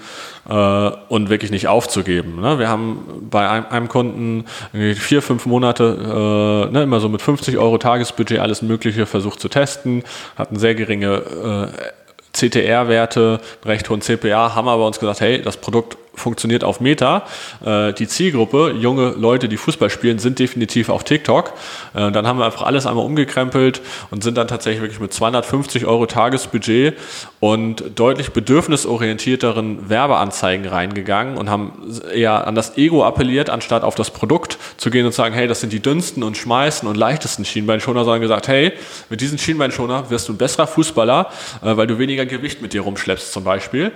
[0.49, 2.41] äh, und wirklich nicht aufzugeben.
[2.41, 2.59] Ne?
[2.59, 7.57] Wir haben bei einem, einem Kunden vier, fünf Monate äh, ne, immer so mit 50
[7.57, 10.03] Euro Tagesbudget alles Mögliche versucht zu testen,
[10.37, 11.91] hatten sehr geringe äh,
[12.35, 17.25] CTR-Werte, recht hohen CPA, haben aber uns gesagt, hey, das Produkt funktioniert auf Meta.
[17.65, 21.53] Äh, die Zielgruppe, junge Leute, die Fußball spielen, sind definitiv auf TikTok.
[21.95, 25.87] Äh, dann haben wir einfach alles einmal umgekrempelt und sind dann tatsächlich wirklich mit 250
[25.87, 26.95] Euro Tagesbudget
[27.41, 31.73] und deutlich bedürfnisorientierteren Werbeanzeigen reingegangen und haben
[32.13, 35.47] eher an das Ego appelliert, anstatt auf das Produkt zu gehen und zu sagen, hey,
[35.47, 38.73] das sind die dünnsten und schmeißen und leichtesten Schienbeinschoner, sondern gesagt, hey,
[39.11, 41.29] mit diesen Schienbeinschoner wirst du ein besserer Fußballer,
[41.63, 43.93] äh, weil du weniger Gewicht mit dir rumschleppst zum Beispiel.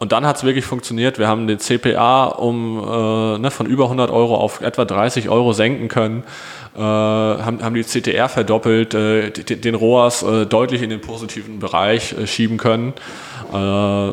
[0.00, 1.18] Und dann hat es wirklich funktioniert.
[1.18, 5.52] Wir haben den CPA um äh, ne, von über 100 Euro auf etwa 30 Euro
[5.52, 6.24] senken können,
[6.74, 12.14] äh, haben, haben die CTR verdoppelt, äh, den ROAS äh, deutlich in den positiven Bereich
[12.14, 12.94] äh, schieben können.
[13.52, 14.12] Äh,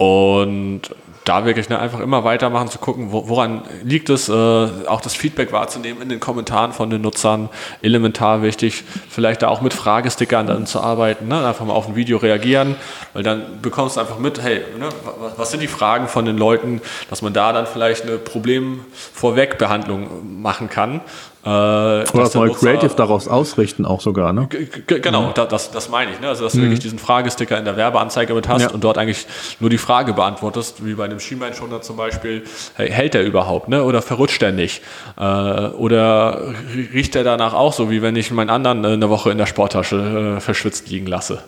[0.00, 0.82] und
[1.28, 5.14] da wirklich ne, einfach immer weitermachen, zu gucken, wo, woran liegt es, äh, auch das
[5.14, 7.48] Feedback wahrzunehmen in den Kommentaren von den Nutzern,
[7.82, 11.96] elementar wichtig, vielleicht da auch mit Fragestickern dann zu arbeiten, ne, einfach mal auf ein
[11.96, 12.76] Video reagieren,
[13.12, 14.88] weil dann bekommst du einfach mit, hey, ne,
[15.36, 20.70] was sind die Fragen von den Leuten, dass man da dann vielleicht eine Problemvorwegbehandlung machen
[20.70, 21.00] kann
[21.48, 24.48] äh, Oder das neue Creative daraus ausrichten auch sogar, ne?
[24.86, 25.46] Genau, ja.
[25.46, 26.20] das, das meine ich.
[26.20, 26.28] Ne?
[26.28, 26.64] Also, dass du mhm.
[26.64, 28.70] wirklich diesen Fragesticker in der Werbeanzeige mit hast ja.
[28.70, 29.26] und dort eigentlich
[29.58, 32.42] nur die Frage beantwortest, wie bei einem Schienbeinschoner zum Beispiel,
[32.74, 33.82] hey, hält der überhaupt, ne?
[33.84, 34.82] Oder verrutscht der nicht?
[35.16, 36.52] Äh, oder
[36.92, 39.46] riecht der danach auch so, wie wenn ich meinen anderen äh, eine Woche in der
[39.46, 41.42] Sporttasche äh, verschwitzt liegen lasse?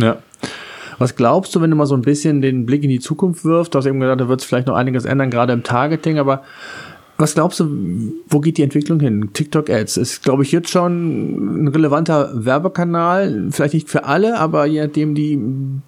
[0.00, 0.18] Ja.
[0.98, 3.74] Was glaubst du, wenn du mal so ein bisschen den Blick in die Zukunft wirfst?
[3.74, 6.42] Du hast eben gesagt, da wird es vielleicht noch einiges ändern, gerade im Targeting, aber
[7.16, 9.30] was glaubst du, wo geht die Entwicklung hin?
[9.32, 13.48] TikTok Ads ist, glaube ich, jetzt schon ein relevanter Werbekanal.
[13.50, 15.40] Vielleicht nicht für alle, aber je nachdem die,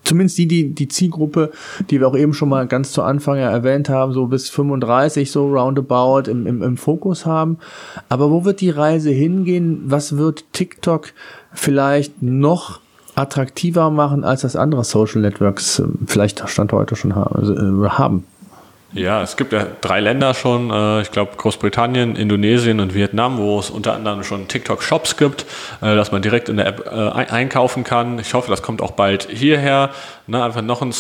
[0.05, 1.51] zumindest die, die, die Zielgruppe,
[1.91, 5.31] die wir auch eben schon mal ganz zu Anfang ja erwähnt haben, so bis 35,
[5.31, 7.59] so roundabout im, im, im Fokus haben.
[8.09, 9.83] Aber wo wird die Reise hingehen?
[9.87, 11.13] Was wird TikTok
[11.53, 12.81] vielleicht noch
[13.17, 18.25] attraktiver machen, als das andere Social Networks äh, vielleicht Stand heute schon haben?
[18.93, 23.59] Ja, es gibt ja drei Länder schon, äh, ich glaube Großbritannien, Indonesien und Vietnam, wo
[23.59, 25.45] es unter anderem schon TikTok-Shops gibt,
[25.83, 28.19] äh, dass man direkt in der App äh, einkaufen kann.
[28.19, 29.91] Ich hoffe, das kommt auch bald hierher.
[30.27, 30.95] Ne, einfach noch ein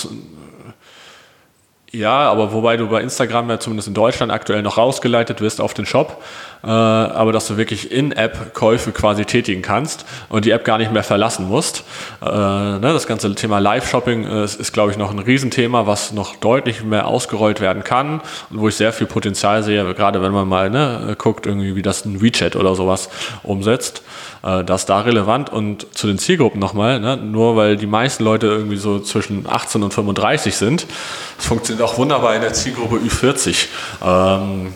[1.93, 5.73] ja, aber wobei du bei Instagram ja zumindest in Deutschland aktuell noch rausgeleitet wirst auf
[5.73, 6.23] den Shop,
[6.63, 10.93] äh, aber dass du wirklich in-App Käufe quasi tätigen kannst und die App gar nicht
[10.93, 11.85] mehr verlassen musst.
[12.23, 16.13] Äh, ne, das ganze Thema Live-Shopping äh, ist, ist glaube ich, noch ein Riesenthema, was
[16.13, 20.33] noch deutlich mehr ausgerollt werden kann und wo ich sehr viel Potenzial sehe, gerade wenn
[20.33, 23.09] man mal ne, guckt, irgendwie, wie das ein WeChat oder sowas
[23.43, 24.03] umsetzt.
[24.43, 28.25] Äh, das ist da relevant und zu den Zielgruppen nochmal, ne, nur weil die meisten
[28.25, 30.87] Leute irgendwie so zwischen 18 und 35 sind,
[31.39, 33.67] es funktioniert auch wunderbar in der Zielgruppe Ü40.
[34.03, 34.73] Ähm,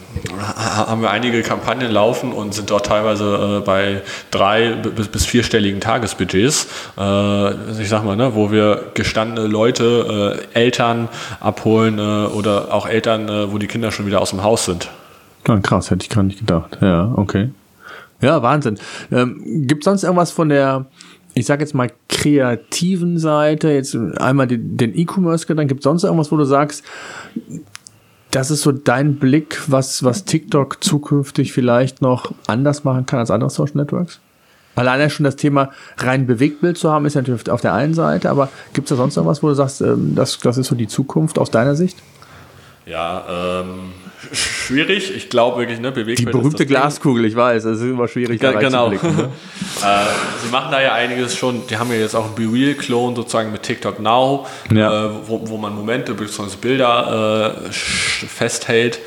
[0.57, 5.81] haben wir einige Kampagnen laufen und sind dort teilweise äh, bei drei bis, bis vierstelligen
[5.81, 6.67] Tagesbudgets.
[6.99, 11.09] Äh, ich sag mal, ne, wo wir gestandene Leute, äh, Eltern
[11.41, 14.91] abholen äh, oder auch Eltern, äh, wo die Kinder schon wieder aus dem Haus sind.
[15.47, 16.79] Ja, krass, hätte ich gar nicht gedacht.
[16.81, 17.51] Ja, okay.
[18.21, 18.79] Ja, Wahnsinn.
[19.11, 20.87] Ähm, Gibt sonst irgendwas von der
[21.35, 26.33] ich sage jetzt mal, kreativen Seite, jetzt einmal den, den E-Commerce-Gedanken, gibt es sonst irgendwas,
[26.33, 26.85] wo du sagst,
[28.31, 33.31] das ist so dein Blick, was, was TikTok zukünftig vielleicht noch anders machen kann als
[33.31, 34.21] andere Social Networks?
[34.77, 38.49] Alleine schon das Thema rein Bewegtbild zu haben, ist natürlich auf der einen Seite, aber
[38.73, 40.89] gibt es da sonst noch was, wo du sagst, ähm, das, das ist so die
[40.89, 41.99] Zukunft aus deiner Sicht?
[42.87, 43.93] Ja, ähm,
[44.33, 45.15] schwierig.
[45.15, 48.53] Ich glaube wirklich, ne, Bewegtbild Die berühmte Glaskugel, ich weiß, es ist immer schwierig, da
[48.53, 48.91] genau.
[48.91, 48.97] Ne?
[49.03, 49.29] äh,
[50.43, 51.67] sie machen da ja einiges schon.
[51.69, 55.07] Die haben ja jetzt auch einen BeReal-Klon sozusagen mit TikTok Now, ja.
[55.07, 56.57] äh, wo, wo man Momente bzw.
[56.61, 58.99] Bilder äh, festhält.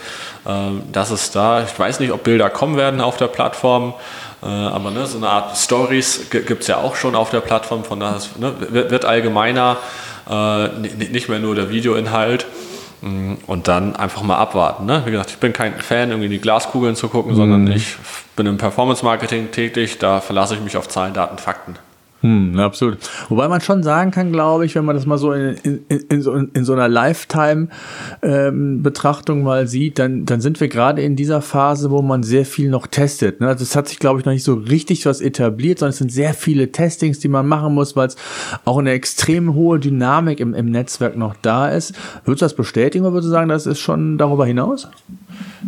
[0.46, 1.64] Ähm, das ist da.
[1.64, 3.94] Ich weiß nicht, ob Bilder kommen werden auf der Plattform.
[4.42, 7.84] Äh, aber ne, so eine Art Stories gibt es ja auch schon auf der Plattform,
[7.86, 9.78] von daher ne, wird allgemeiner,
[10.30, 10.68] äh,
[11.12, 12.46] nicht mehr nur der Videoinhalt.
[13.04, 14.86] Mm, und dann einfach mal abwarten.
[14.86, 15.04] Ne?
[15.06, 17.36] Wie gesagt, ich bin kein Fan, irgendwie in die Glaskugeln zu gucken, mhm.
[17.36, 17.98] sondern ich
[18.38, 21.76] bin im Performance-Marketing tätig, da verlasse ich mich auf Zahlen, Daten, Fakten.
[22.24, 22.98] Hm, absolut.
[23.28, 26.22] Wobei man schon sagen kann, glaube ich, wenn man das mal so in, in, in,
[26.22, 31.42] so, in so einer Lifetime-Betrachtung ähm, mal sieht, dann, dann sind wir gerade in dieser
[31.42, 33.42] Phase, wo man sehr viel noch testet.
[33.42, 33.50] Ne?
[33.50, 36.14] Also es hat sich, glaube ich, noch nicht so richtig was etabliert, sondern es sind
[36.14, 38.16] sehr viele Testings, die man machen muss, weil es
[38.64, 41.94] auch eine extrem hohe Dynamik im, im Netzwerk noch da ist.
[42.24, 44.88] Würdest du das bestätigen oder würdest du sagen, das ist schon darüber hinaus?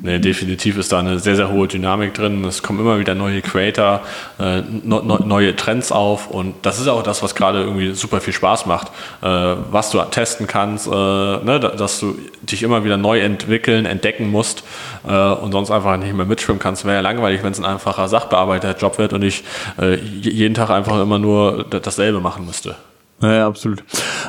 [0.02, 2.44] Nee, definitiv ist da eine sehr, sehr hohe Dynamik drin.
[2.44, 4.02] Es kommen immer wieder neue Creator,
[4.40, 8.22] äh, no, no, neue Trends auf und das ist auch das, was gerade irgendwie super
[8.22, 8.88] viel Spaß macht,
[9.22, 14.30] äh, was du testen kannst, äh, ne, dass du dich immer wieder neu entwickeln, entdecken
[14.30, 14.64] musst
[15.08, 16.86] äh, und sonst einfach nicht mehr mitschwimmen kannst.
[16.86, 19.44] Wäre ja langweilig, wenn es ein einfacher Sachbearbeiterjob wird und ich
[19.80, 22.76] äh, jeden Tag einfach immer nur dasselbe machen müsste.
[23.22, 23.84] Ja, absolut.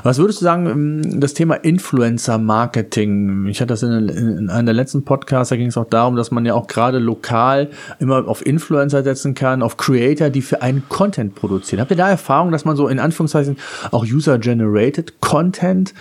[0.04, 3.46] Was würdest du sagen, ähm, das Thema Influencer-Marketing?
[3.46, 6.30] Ich hatte das in, in einem der letzten Podcasts, da ging es auch darum, dass
[6.30, 10.88] man ja auch gerade lokal immer auf Influencer setzen kann, auf Creator, die für einen
[10.88, 11.80] Content produzieren.
[11.80, 13.56] Habt ihr da Erfahrung, dass man so in Anführungszeichen
[13.90, 15.92] auch User-Generated Content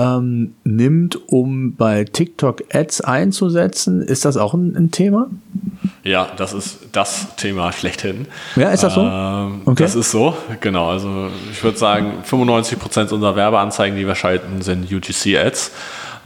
[0.00, 4.00] ähm, nimmt, um bei TikTok Ads einzusetzen?
[4.00, 5.26] Ist das auch ein, ein Thema?
[6.02, 8.26] Ja, das ist das Thema schlechthin.
[8.56, 9.02] Ja, ist das so?
[9.02, 9.82] Ähm, okay.
[9.82, 10.88] Das ist so, genau.
[10.88, 15.72] Also ich würde sagen, 95% unserer Werbeanzeigen, die wir schalten, sind UGC-Ads.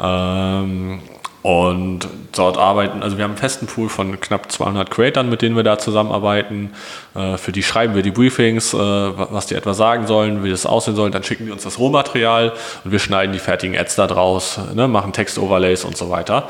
[0.00, 1.00] Ähm,
[1.44, 5.54] und dort arbeiten, also wir haben einen festen Pool von knapp 200 Creators, mit denen
[5.54, 6.72] wir da zusammenarbeiten.
[7.14, 10.64] Äh, für die schreiben wir die Briefings, äh, was die etwa sagen sollen, wie das
[10.64, 11.10] aussehen soll.
[11.10, 14.88] Dann schicken die uns das Rohmaterial und wir schneiden die fertigen Ads da draus, ne,
[14.88, 16.48] machen Text-Overlays und so weiter.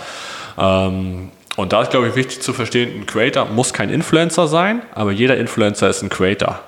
[0.56, 4.82] Ähm, und da ist, glaube ich, wichtig zu verstehen, ein Creator muss kein Influencer sein,
[4.94, 6.60] aber jeder Influencer ist ein Creator.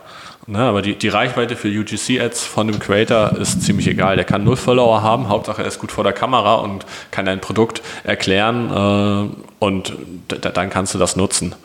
[0.49, 4.15] Ne, aber die, die Reichweite für UGC-Ads von dem Creator ist ziemlich egal.
[4.15, 7.41] Der kann null Follower haben, Hauptsache er ist gut vor der Kamera und kann ein
[7.41, 9.95] Produkt erklären äh, und
[10.29, 11.57] dann kannst du das nutzen.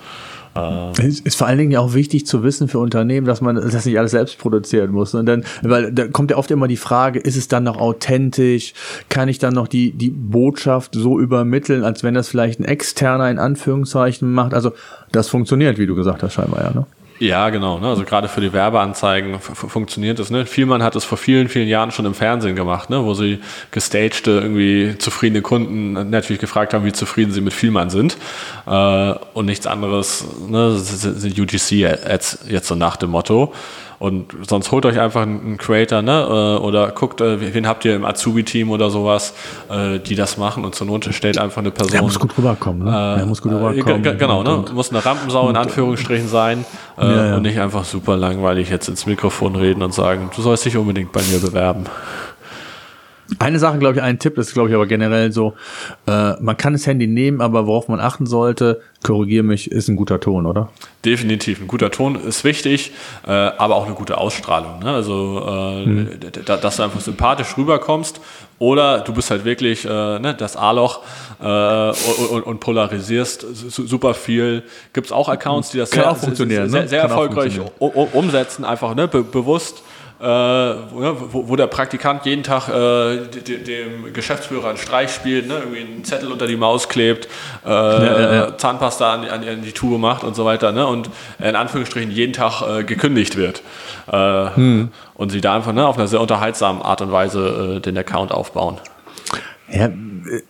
[0.56, 3.86] Äh, es ist vor allen Dingen auch wichtig zu wissen für Unternehmen, dass man das
[3.86, 5.14] nicht alles selbst produzieren muss.
[5.14, 8.74] Und dann, weil da kommt ja oft immer die Frage, ist es dann noch authentisch?
[9.10, 13.30] Kann ich dann noch die, die Botschaft so übermitteln, als wenn das vielleicht ein externer
[13.30, 14.56] in Anführungszeichen macht?
[14.56, 14.74] Also
[15.12, 16.72] das funktioniert, wie du gesagt hast, scheinbar ja.
[16.72, 16.86] Ne?
[17.22, 17.78] Ja, genau.
[17.78, 17.88] Ne?
[17.88, 20.32] Also gerade für die Werbeanzeigen funktioniert das.
[20.32, 20.48] Ne?
[20.48, 23.06] Vielmann hat es vor vielen, vielen Jahren schon im Fernsehen gemacht, ne?
[23.06, 28.18] wo sie gestagte, irgendwie zufriedene Kunden natürlich gefragt haben, wie zufrieden sie mit Vielmann sind.
[28.66, 30.80] Äh, und nichts anderes ne?
[30.80, 33.54] sind UGC-Ads jetzt so nach dem Motto.
[34.02, 36.58] Und sonst holt euch einfach einen Creator, ne?
[36.58, 39.36] Äh, oder guckt, äh, wen habt ihr im Azubi-Team oder sowas,
[39.70, 41.92] äh, die das machen und zur Not stellt einfach eine Person.
[41.92, 43.14] Der muss gut rüberkommen, ne?
[43.18, 44.02] Der muss gut rüberkommen.
[44.18, 44.66] Genau, ne?
[44.74, 46.66] Muss eine Rampensau in Anführungsstrichen sein
[46.98, 47.36] ja, ja.
[47.36, 51.12] und nicht einfach super langweilig jetzt ins Mikrofon reden und sagen, du sollst dich unbedingt
[51.12, 51.84] bei mir bewerben.
[53.40, 55.54] Eine Sache, glaube ich, ein Tipp ist, glaube ich, aber generell so,
[56.08, 59.96] äh, man kann das Handy nehmen, aber worauf man achten sollte, korrigiere mich, ist ein
[59.96, 60.70] guter Ton, oder?
[61.06, 62.92] Definitiv, ein guter Ton ist wichtig,
[63.26, 64.80] äh, aber auch eine gute Ausstrahlung.
[64.80, 64.92] Ne?
[64.92, 66.10] Also, äh, hm.
[66.46, 68.22] dass du einfach sympathisch rüberkommst
[68.60, 71.00] oder du bist halt wirklich äh, ne, das A-Loch
[71.42, 71.92] äh,
[72.32, 74.64] und, und, polarisierst super viel.
[74.94, 79.24] Gibt es auch Accounts, die das sehr, sehr, sehr, sehr erfolgreich umsetzen, einfach ne, be
[79.24, 79.82] bewusst
[80.22, 85.56] wo, wo, der Praktikant jeden Tag äh, dem Geschäftsführer einen Streich spielt, ne?
[85.56, 87.28] irgendwie einen Zettel unter die Maus klebt,
[87.66, 88.58] äh, ja.
[88.58, 90.86] Zahnpasta an, an, an, die Tube macht und so weiter ne?
[90.86, 91.10] und
[91.40, 93.64] in Anführungsstrichen jeden Tag äh, gekündigt wird.
[94.12, 94.92] Äh, hm.
[95.16, 98.32] Und sie da einfach ne, auf einer sehr unterhaltsamen Art und Weise äh, den Account
[98.32, 98.80] aufbauen.
[99.74, 99.90] Ja,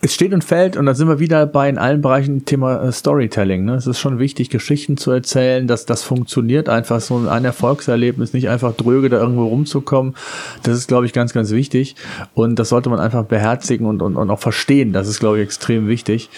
[0.02, 2.92] es steht und fällt, und da sind wir wieder bei in allen Bereichen Thema äh,
[2.92, 3.66] Storytelling.
[3.66, 3.76] Ne?
[3.76, 8.50] Es ist schon wichtig, Geschichten zu erzählen, dass das funktioniert einfach so ein Erfolgserlebnis, nicht
[8.50, 10.16] einfach dröge da irgendwo rumzukommen.
[10.64, 11.96] Das ist, glaube ich, ganz, ganz wichtig.
[12.34, 14.92] Und das sollte man einfach beherzigen und, und, und auch verstehen.
[14.92, 16.30] Das ist, glaube ich, extrem wichtig,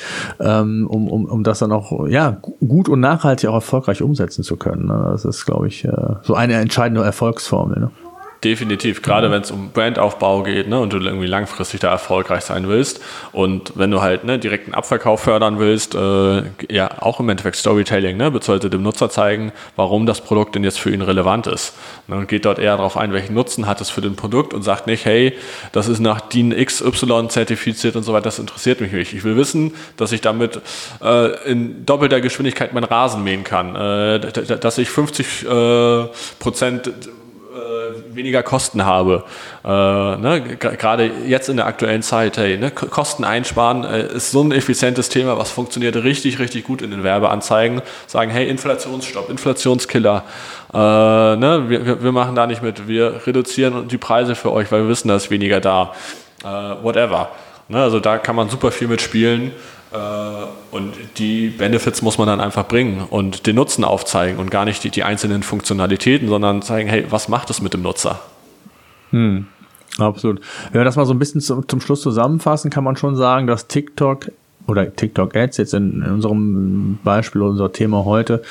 [0.42, 4.58] ähm, um, um, um das dann auch ja, gut und nachhaltig auch erfolgreich umsetzen zu
[4.58, 4.88] können.
[4.88, 5.08] Ne?
[5.12, 5.92] Das ist, glaube ich, äh,
[6.24, 7.80] so eine entscheidende Erfolgsformel.
[7.80, 7.92] Ne?
[8.44, 12.68] Definitiv, gerade wenn es um Brandaufbau geht ne, und du irgendwie langfristig da erfolgreich sein
[12.68, 13.00] willst
[13.32, 18.18] und wenn du halt ne, direkten Abverkauf fördern willst, äh, ja auch im Endeffekt Storytelling,
[18.18, 21.74] ne, beziehungsweise dem Nutzer zeigen, warum das Produkt denn jetzt für ihn relevant ist.
[22.08, 24.62] Ne, und geht dort eher darauf ein, welchen Nutzen hat es für den Produkt und
[24.62, 25.38] sagt nicht, hey,
[25.72, 29.14] das ist nach DIN XY zertifiziert und so weiter, das interessiert mich nicht.
[29.14, 30.60] Ich will wissen, dass ich damit
[31.02, 35.46] äh, in doppelter Geschwindigkeit meinen Rasen mähen kann, äh, dass ich 50
[37.54, 39.24] äh, weniger Kosten habe.
[39.64, 40.58] Äh, ne?
[40.58, 42.72] Gerade jetzt in der aktuellen Zeit, hey, ne?
[42.72, 47.04] Kosten einsparen äh, ist so ein effizientes Thema, was funktioniert richtig, richtig gut in den
[47.04, 47.82] Werbeanzeigen.
[48.08, 50.24] Sagen, hey, Inflationsstopp, Inflationskiller.
[50.74, 51.66] Äh, ne?
[51.68, 52.88] wir, wir machen da nicht mit.
[52.88, 55.94] Wir reduzieren die Preise für euch, weil wir wissen, da ist weniger da.
[56.44, 57.30] Äh, whatever.
[57.68, 57.82] Ne?
[57.82, 59.52] Also da kann man super viel mitspielen.
[59.94, 59.98] Äh,
[60.72, 64.84] und die Benefits muss man dann einfach bringen und den Nutzen aufzeigen und gar nicht
[64.84, 68.20] die, die einzelnen Funktionalitäten, sondern zeigen, hey, was macht es mit dem Nutzer?
[69.12, 69.46] Hm,
[70.00, 70.42] absolut.
[70.72, 73.46] Wenn wir das mal so ein bisschen zum, zum Schluss zusammenfassen, kann man schon sagen,
[73.46, 74.32] dass TikTok
[74.68, 78.42] oder TikTok Ads jetzt in, in unserem Beispiel, unser Thema heute,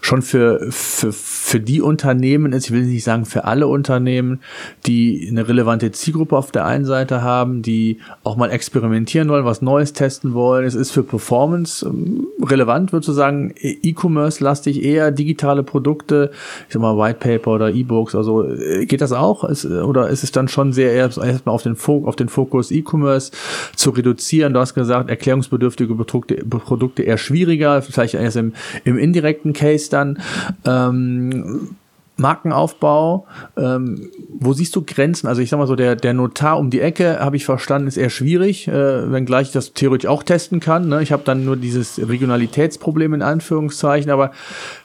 [0.00, 4.40] schon für, für, für die Unternehmen ist, ich will nicht sagen für alle Unternehmen,
[4.86, 9.62] die eine relevante Zielgruppe auf der einen Seite haben, die auch mal experimentieren wollen, was
[9.62, 10.66] Neues testen wollen.
[10.66, 16.30] Es ist für Performance ähm, relevant, würde ich sagen, E-Commerce-lastig eher digitale Produkte,
[16.68, 19.44] ich sag mal White Paper oder E-Books, also äh, geht das auch?
[19.44, 23.32] Ist, oder ist es dann schon sehr erstmal auf den, auf den Fokus E-Commerce
[23.74, 24.52] zu reduzieren?
[24.52, 28.52] Du hast gesagt, Erklärungs erklärungsbedürftige Produkte, Produkte eher schwieriger, vielleicht erst im,
[28.84, 30.18] im indirekten Case dann.
[30.64, 31.76] Ähm,
[32.18, 33.26] Markenaufbau,
[33.58, 35.26] ähm, wo siehst du Grenzen?
[35.26, 37.98] Also ich sag mal so, der, der Notar um die Ecke, habe ich verstanden, ist
[37.98, 40.88] eher schwierig, äh, wenngleich ich das theoretisch auch testen kann.
[40.88, 41.02] Ne?
[41.02, 44.32] Ich habe dann nur dieses Regionalitätsproblem in Anführungszeichen, aber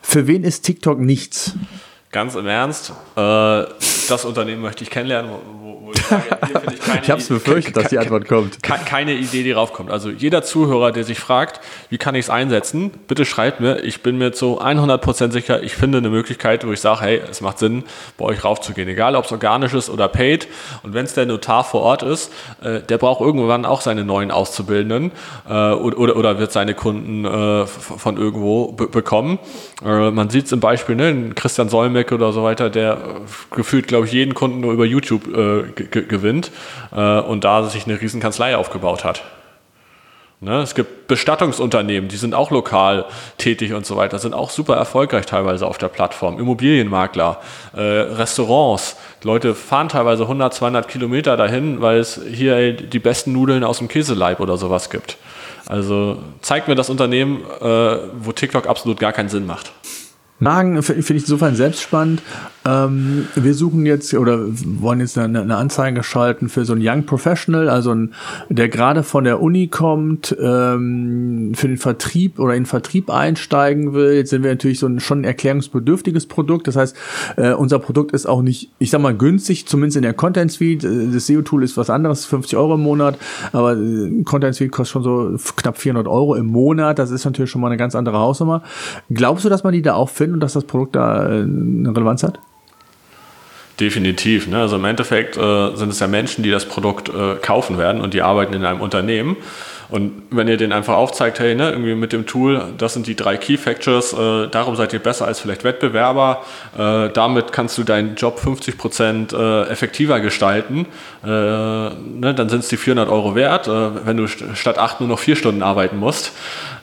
[0.01, 1.55] für wen ist TikTok nichts?
[2.11, 3.63] Ganz im Ernst, äh,
[4.09, 5.31] das Unternehmen möchte ich kennenlernen,
[6.11, 8.61] ich, ich habe es befürchtet, dass die Antwort kommt.
[8.63, 9.91] Keine Idee, die raufkommt.
[9.91, 13.83] Also jeder Zuhörer, der sich fragt, wie kann ich es einsetzen, bitte schreibt mir.
[13.83, 17.41] Ich bin mir zu 100% sicher, ich finde eine Möglichkeit, wo ich sage, hey, es
[17.41, 17.83] macht Sinn,
[18.17, 18.87] bei euch raufzugehen.
[18.87, 20.47] Egal, ob es organisch ist oder paid.
[20.83, 22.31] Und wenn es der Notar vor Ort ist,
[22.61, 25.11] äh, der braucht irgendwann auch seine neuen Auszubildenden
[25.49, 29.39] äh, oder, oder wird seine Kunden äh, von irgendwo bekommen.
[29.83, 32.97] Man sieht es im Beispiel, ne, Christian Solmecke oder so weiter, der
[33.51, 35.63] gefühlt, glaube ich, jeden Kunden nur über YouTube äh,
[36.07, 36.51] gewinnt
[36.95, 39.23] äh, und da sich eine riesen Kanzlei aufgebaut hat.
[40.43, 40.59] Ne?
[40.61, 43.05] Es gibt Bestattungsunternehmen, die sind auch lokal
[43.37, 46.39] tätig und so weiter, sind auch super erfolgreich teilweise auf der Plattform.
[46.39, 47.39] Immobilienmakler,
[47.73, 48.97] äh, Restaurants.
[49.21, 53.77] Leute fahren teilweise 100, 200 Kilometer dahin, weil es hier ey, die besten Nudeln aus
[53.77, 55.17] dem Käseleib oder sowas gibt.
[55.67, 59.71] Also zeigt mir das Unternehmen, äh, wo TikTok absolut gar keinen Sinn macht.
[60.41, 62.23] Magen finde ich insofern selbst spannend.
[62.65, 67.05] Ähm, wir suchen jetzt oder wollen jetzt eine, eine, Anzeige schalten für so einen Young
[67.05, 68.13] Professional, also ein,
[68.49, 73.93] der gerade von der Uni kommt, ähm, für den Vertrieb oder in den Vertrieb einsteigen
[73.93, 74.13] will.
[74.13, 76.67] Jetzt sind wir natürlich so ein schon ein erklärungsbedürftiges Produkt.
[76.67, 76.95] Das heißt,
[77.37, 80.83] äh, unser Produkt ist auch nicht, ich sag mal, günstig, zumindest in der Content Suite.
[80.83, 83.17] Äh, das SEO-Tool ist was anderes, 50 Euro im Monat,
[83.53, 86.97] aber äh, Content Suite kostet schon so knapp 400 Euro im Monat.
[86.97, 88.63] Das ist natürlich schon mal eine ganz andere Hausnummer.
[89.11, 91.93] Glaubst du, dass man die da auch findet und dass das Produkt da äh, eine
[91.95, 92.39] Relevanz hat?
[93.79, 94.47] Definitiv.
[94.47, 94.59] Ne?
[94.59, 98.13] Also im Endeffekt äh, sind es ja Menschen, die das Produkt äh, kaufen werden und
[98.13, 99.37] die arbeiten in einem Unternehmen.
[99.91, 103.15] Und wenn ihr den einfach aufzeigt, hey, ne, irgendwie mit dem Tool, das sind die
[103.15, 106.43] drei Key Factors, äh, darum seid ihr besser als vielleicht Wettbewerber,
[106.77, 110.87] äh, damit kannst du deinen Job 50 Prozent äh, effektiver gestalten,
[111.23, 115.09] äh, ne, dann sind es die 400 Euro wert, äh, wenn du statt acht nur
[115.09, 116.31] noch vier Stunden arbeiten musst.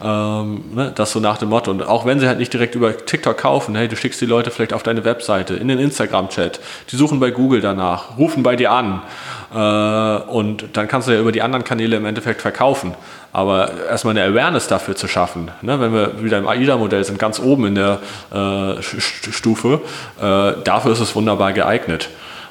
[0.01, 1.71] Ähm, ne, das so nach dem Motto.
[1.71, 4.51] Und auch wenn sie halt nicht direkt über TikTok kaufen, hey, du schickst die Leute
[4.51, 6.61] vielleicht auf deine Webseite, in den Instagram-Chat,
[6.93, 9.03] die suchen bei Google danach, rufen bei dir an
[9.51, 12.95] und dann kannst du ja über die anderen Kanäle im Endeffekt verkaufen.
[13.33, 17.39] Aber erstmal eine Awareness dafür zu schaffen, ne, wenn wir wieder im AIDA-Modell sind, ganz
[17.41, 18.01] oben in der
[18.33, 19.81] äh, Stufe,
[20.21, 22.09] äh, dafür ist es wunderbar geeignet.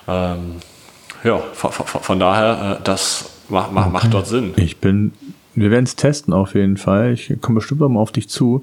[0.07, 0.55] Ähm,
[1.23, 4.53] ja, von, von, daher, äh, das macht, macht, macht dort Sinn.
[4.55, 5.11] Ich bin
[5.57, 7.13] wir werden es testen auf jeden Fall.
[7.13, 8.61] Ich komme bestimmt mal auf dich zu.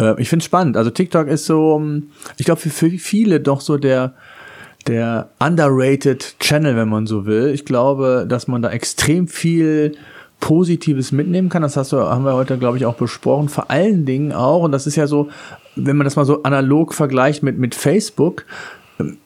[0.00, 0.78] Äh, ich finde es spannend.
[0.78, 1.82] Also TikTok ist so,
[2.38, 4.14] ich glaube, für viele doch so der,
[4.84, 7.48] der underrated Channel, wenn man so will.
[7.48, 9.96] Ich glaube, dass man da extrem viel
[10.40, 11.62] Positives mitnehmen kann.
[11.62, 13.48] Das hast du, haben wir heute, glaube ich, auch besprochen.
[13.48, 15.28] Vor allen Dingen auch, und das ist ja so,
[15.76, 18.44] wenn man das mal so analog vergleicht mit, mit Facebook,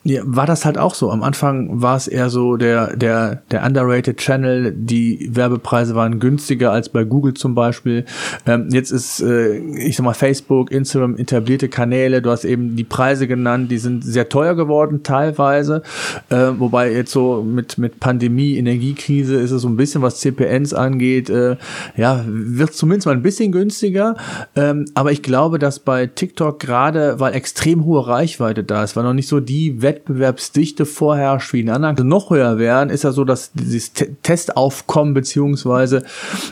[0.04, 1.10] ja, war das halt auch so.
[1.10, 4.72] Am Anfang war es eher so der, der, der underrated Channel.
[4.72, 8.04] Die Werbepreise waren günstiger als bei Google zum Beispiel.
[8.46, 12.22] Ähm, jetzt ist, äh, ich sag mal, Facebook, Instagram etablierte Kanäle.
[12.22, 13.70] Du hast eben die Preise genannt.
[13.70, 15.82] Die sind sehr teuer geworden teilweise.
[16.28, 20.74] Äh, wobei jetzt so mit, mit Pandemie, Energiekrise ist es so ein bisschen, was CPNs
[20.74, 21.56] angeht, äh,
[21.96, 24.16] ja, wird zumindest mal ein bisschen günstiger.
[24.54, 29.04] Ähm, aber ich glaube, dass bei TikTok gerade, weil extrem hohe Reichweite da ist, weil
[29.04, 33.12] noch nicht so die Wettbewerbsdichte vorherrscht wie in anderen, also noch höher werden, ist ja
[33.12, 33.92] so, dass dieses
[34.22, 36.04] Testaufkommen beziehungsweise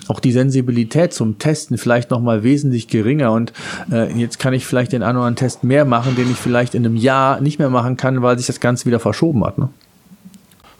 [0.08, 3.52] auch die Sensibilität zum Testen vielleicht noch mal wesentlich geringer und
[3.90, 6.74] äh, jetzt kann ich vielleicht den einen oder anderen Test mehr machen, den ich vielleicht
[6.74, 9.58] in einem Jahr nicht mehr machen kann, weil sich das Ganze wieder verschoben hat.
[9.58, 9.68] Ne?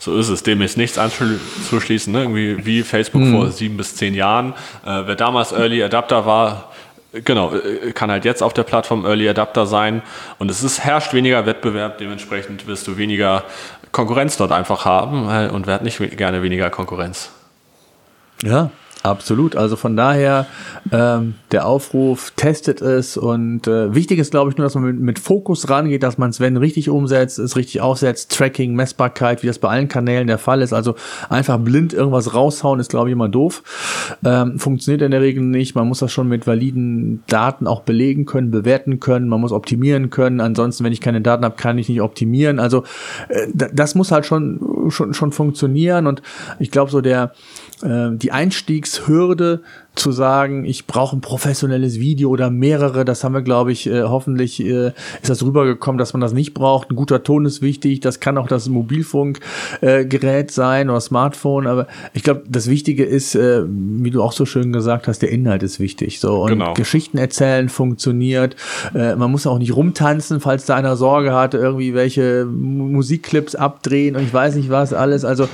[0.05, 0.43] So ist es.
[0.43, 2.13] Dem ist nichts anzuschließen.
[2.13, 2.21] Ne?
[2.21, 3.31] Irgendwie wie Facebook mhm.
[3.31, 4.53] vor sieben bis zehn Jahren.
[4.85, 6.71] Äh, wer damals Early Adapter war,
[7.23, 10.01] genau, äh, kann halt jetzt auf der Plattform Early Adapter sein.
[10.39, 11.97] Und es ist, herrscht weniger Wettbewerb.
[11.97, 13.43] Dementsprechend wirst du weniger
[13.91, 17.31] Konkurrenz dort einfach haben äh, und wer hat nicht gerne weniger Konkurrenz.
[18.43, 18.71] Ja,
[19.05, 19.55] Absolut.
[19.55, 20.47] Also von daher
[20.91, 24.99] ähm, der Aufruf, testet es und äh, wichtig ist, glaube ich, nur, dass man mit,
[24.99, 29.47] mit Fokus rangeht, dass man es, wenn richtig umsetzt, es richtig aufsetzt, Tracking, Messbarkeit, wie
[29.47, 30.73] das bei allen Kanälen der Fall ist.
[30.73, 30.95] Also
[31.29, 33.61] einfach blind irgendwas raushauen, ist, glaube ich, immer doof.
[34.25, 35.75] Ähm, funktioniert in der Regel nicht.
[35.75, 39.29] Man muss das schon mit validen Daten auch belegen können, bewerten können.
[39.29, 40.41] Man muss optimieren können.
[40.41, 42.57] Ansonsten, wenn ich keine Daten habe, kann ich nicht optimieren.
[42.57, 42.83] Also
[43.29, 46.07] äh, das muss halt schon, schon, schon funktionieren.
[46.07, 46.23] Und
[46.57, 47.33] ich glaube, so der
[47.81, 49.61] die Einstiegshürde
[49.95, 54.03] zu sagen, ich brauche ein professionelles Video oder mehrere, das haben wir, glaube ich, äh,
[54.03, 54.87] hoffentlich äh,
[55.21, 56.91] ist das rübergekommen, dass man das nicht braucht.
[56.91, 61.87] Ein guter Ton ist wichtig, das kann auch das Mobilfunkgerät äh, sein oder Smartphone, aber
[62.13, 65.63] ich glaube, das Wichtige ist, äh, wie du auch so schön gesagt hast, der Inhalt
[65.63, 66.19] ist wichtig.
[66.19, 66.73] So und genau.
[66.73, 68.55] Geschichten erzählen funktioniert.
[68.93, 74.15] Äh, man muss auch nicht rumtanzen, falls da einer Sorge hat, irgendwie welche Musikclips abdrehen
[74.15, 75.25] und ich weiß nicht was alles.
[75.25, 75.45] Also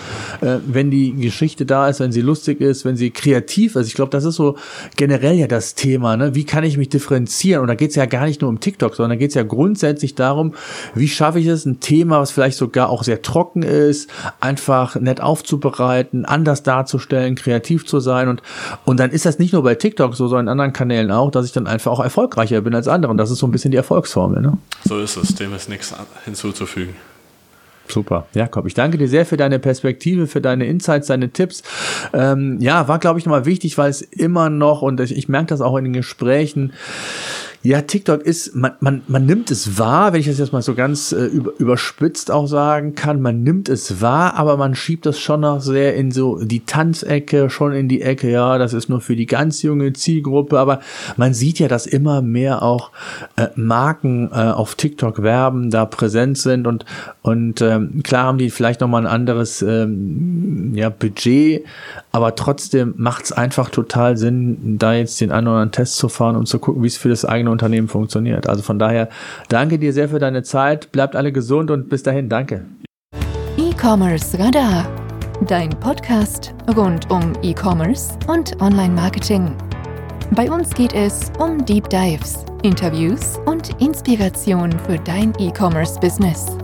[0.41, 3.93] äh, wenn die Geschichte da ist, wenn sie lustig ist, wenn sie kreativ ist, ich
[3.93, 4.57] glaube, das ist ist so
[4.95, 6.35] generell ja das Thema, ne?
[6.35, 7.61] Wie kann ich mich differenzieren?
[7.61, 9.43] Und da geht es ja gar nicht nur um TikTok, sondern da geht es ja
[9.43, 10.53] grundsätzlich darum,
[10.95, 14.09] wie schaffe ich es, ein Thema, was vielleicht sogar auch sehr trocken ist,
[14.39, 18.27] einfach nett aufzubereiten, anders darzustellen, kreativ zu sein.
[18.27, 18.41] Und,
[18.85, 21.45] und dann ist das nicht nur bei TikTok so, sondern in anderen Kanälen auch, dass
[21.45, 23.11] ich dann einfach auch erfolgreicher bin als andere.
[23.11, 24.41] Und das ist so ein bisschen die Erfolgsformel.
[24.41, 24.57] Ne?
[24.85, 25.93] So ist es, dem ist nichts
[26.25, 26.95] hinzuzufügen.
[27.91, 28.27] Super.
[28.33, 31.63] Jakob, ich danke dir sehr für deine Perspektive, für deine Insights, deine Tipps.
[32.13, 35.47] Ähm, ja, war, glaube ich, nochmal wichtig, weil es immer noch, und ich, ich merke
[35.47, 36.73] das auch in den Gesprächen,
[37.63, 40.73] ja, TikTok ist, man, man, man nimmt es wahr, wenn ich das jetzt mal so
[40.73, 45.19] ganz äh, über, überspitzt auch sagen kann, man nimmt es wahr, aber man schiebt das
[45.19, 48.99] schon noch sehr in so die Tanzecke, schon in die Ecke, ja, das ist nur
[48.99, 50.79] für die ganz junge Zielgruppe, aber
[51.17, 52.89] man sieht ja, dass immer mehr auch
[53.35, 56.65] äh, Marken äh, auf TikTok werben, da präsent sind.
[56.65, 56.85] Und,
[57.21, 61.63] und ähm, klar haben die vielleicht nochmal ein anderes ähm, ja, Budget,
[62.11, 66.09] aber trotzdem macht es einfach total Sinn, da jetzt den einen oder anderen Test zu
[66.09, 68.47] fahren und zu gucken, wie es für das eigene Unternehmen funktioniert.
[68.47, 69.09] Also von daher
[69.49, 70.91] danke dir sehr für deine Zeit.
[70.91, 72.65] Bleibt alle gesund und bis dahin, danke.
[73.57, 74.87] E-Commerce Radar,
[75.47, 79.55] dein Podcast rund um E-Commerce und Online-Marketing.
[80.35, 86.57] Bei uns geht es um Deep Dives, Interviews und Inspiration für dein E-Commerce-Business.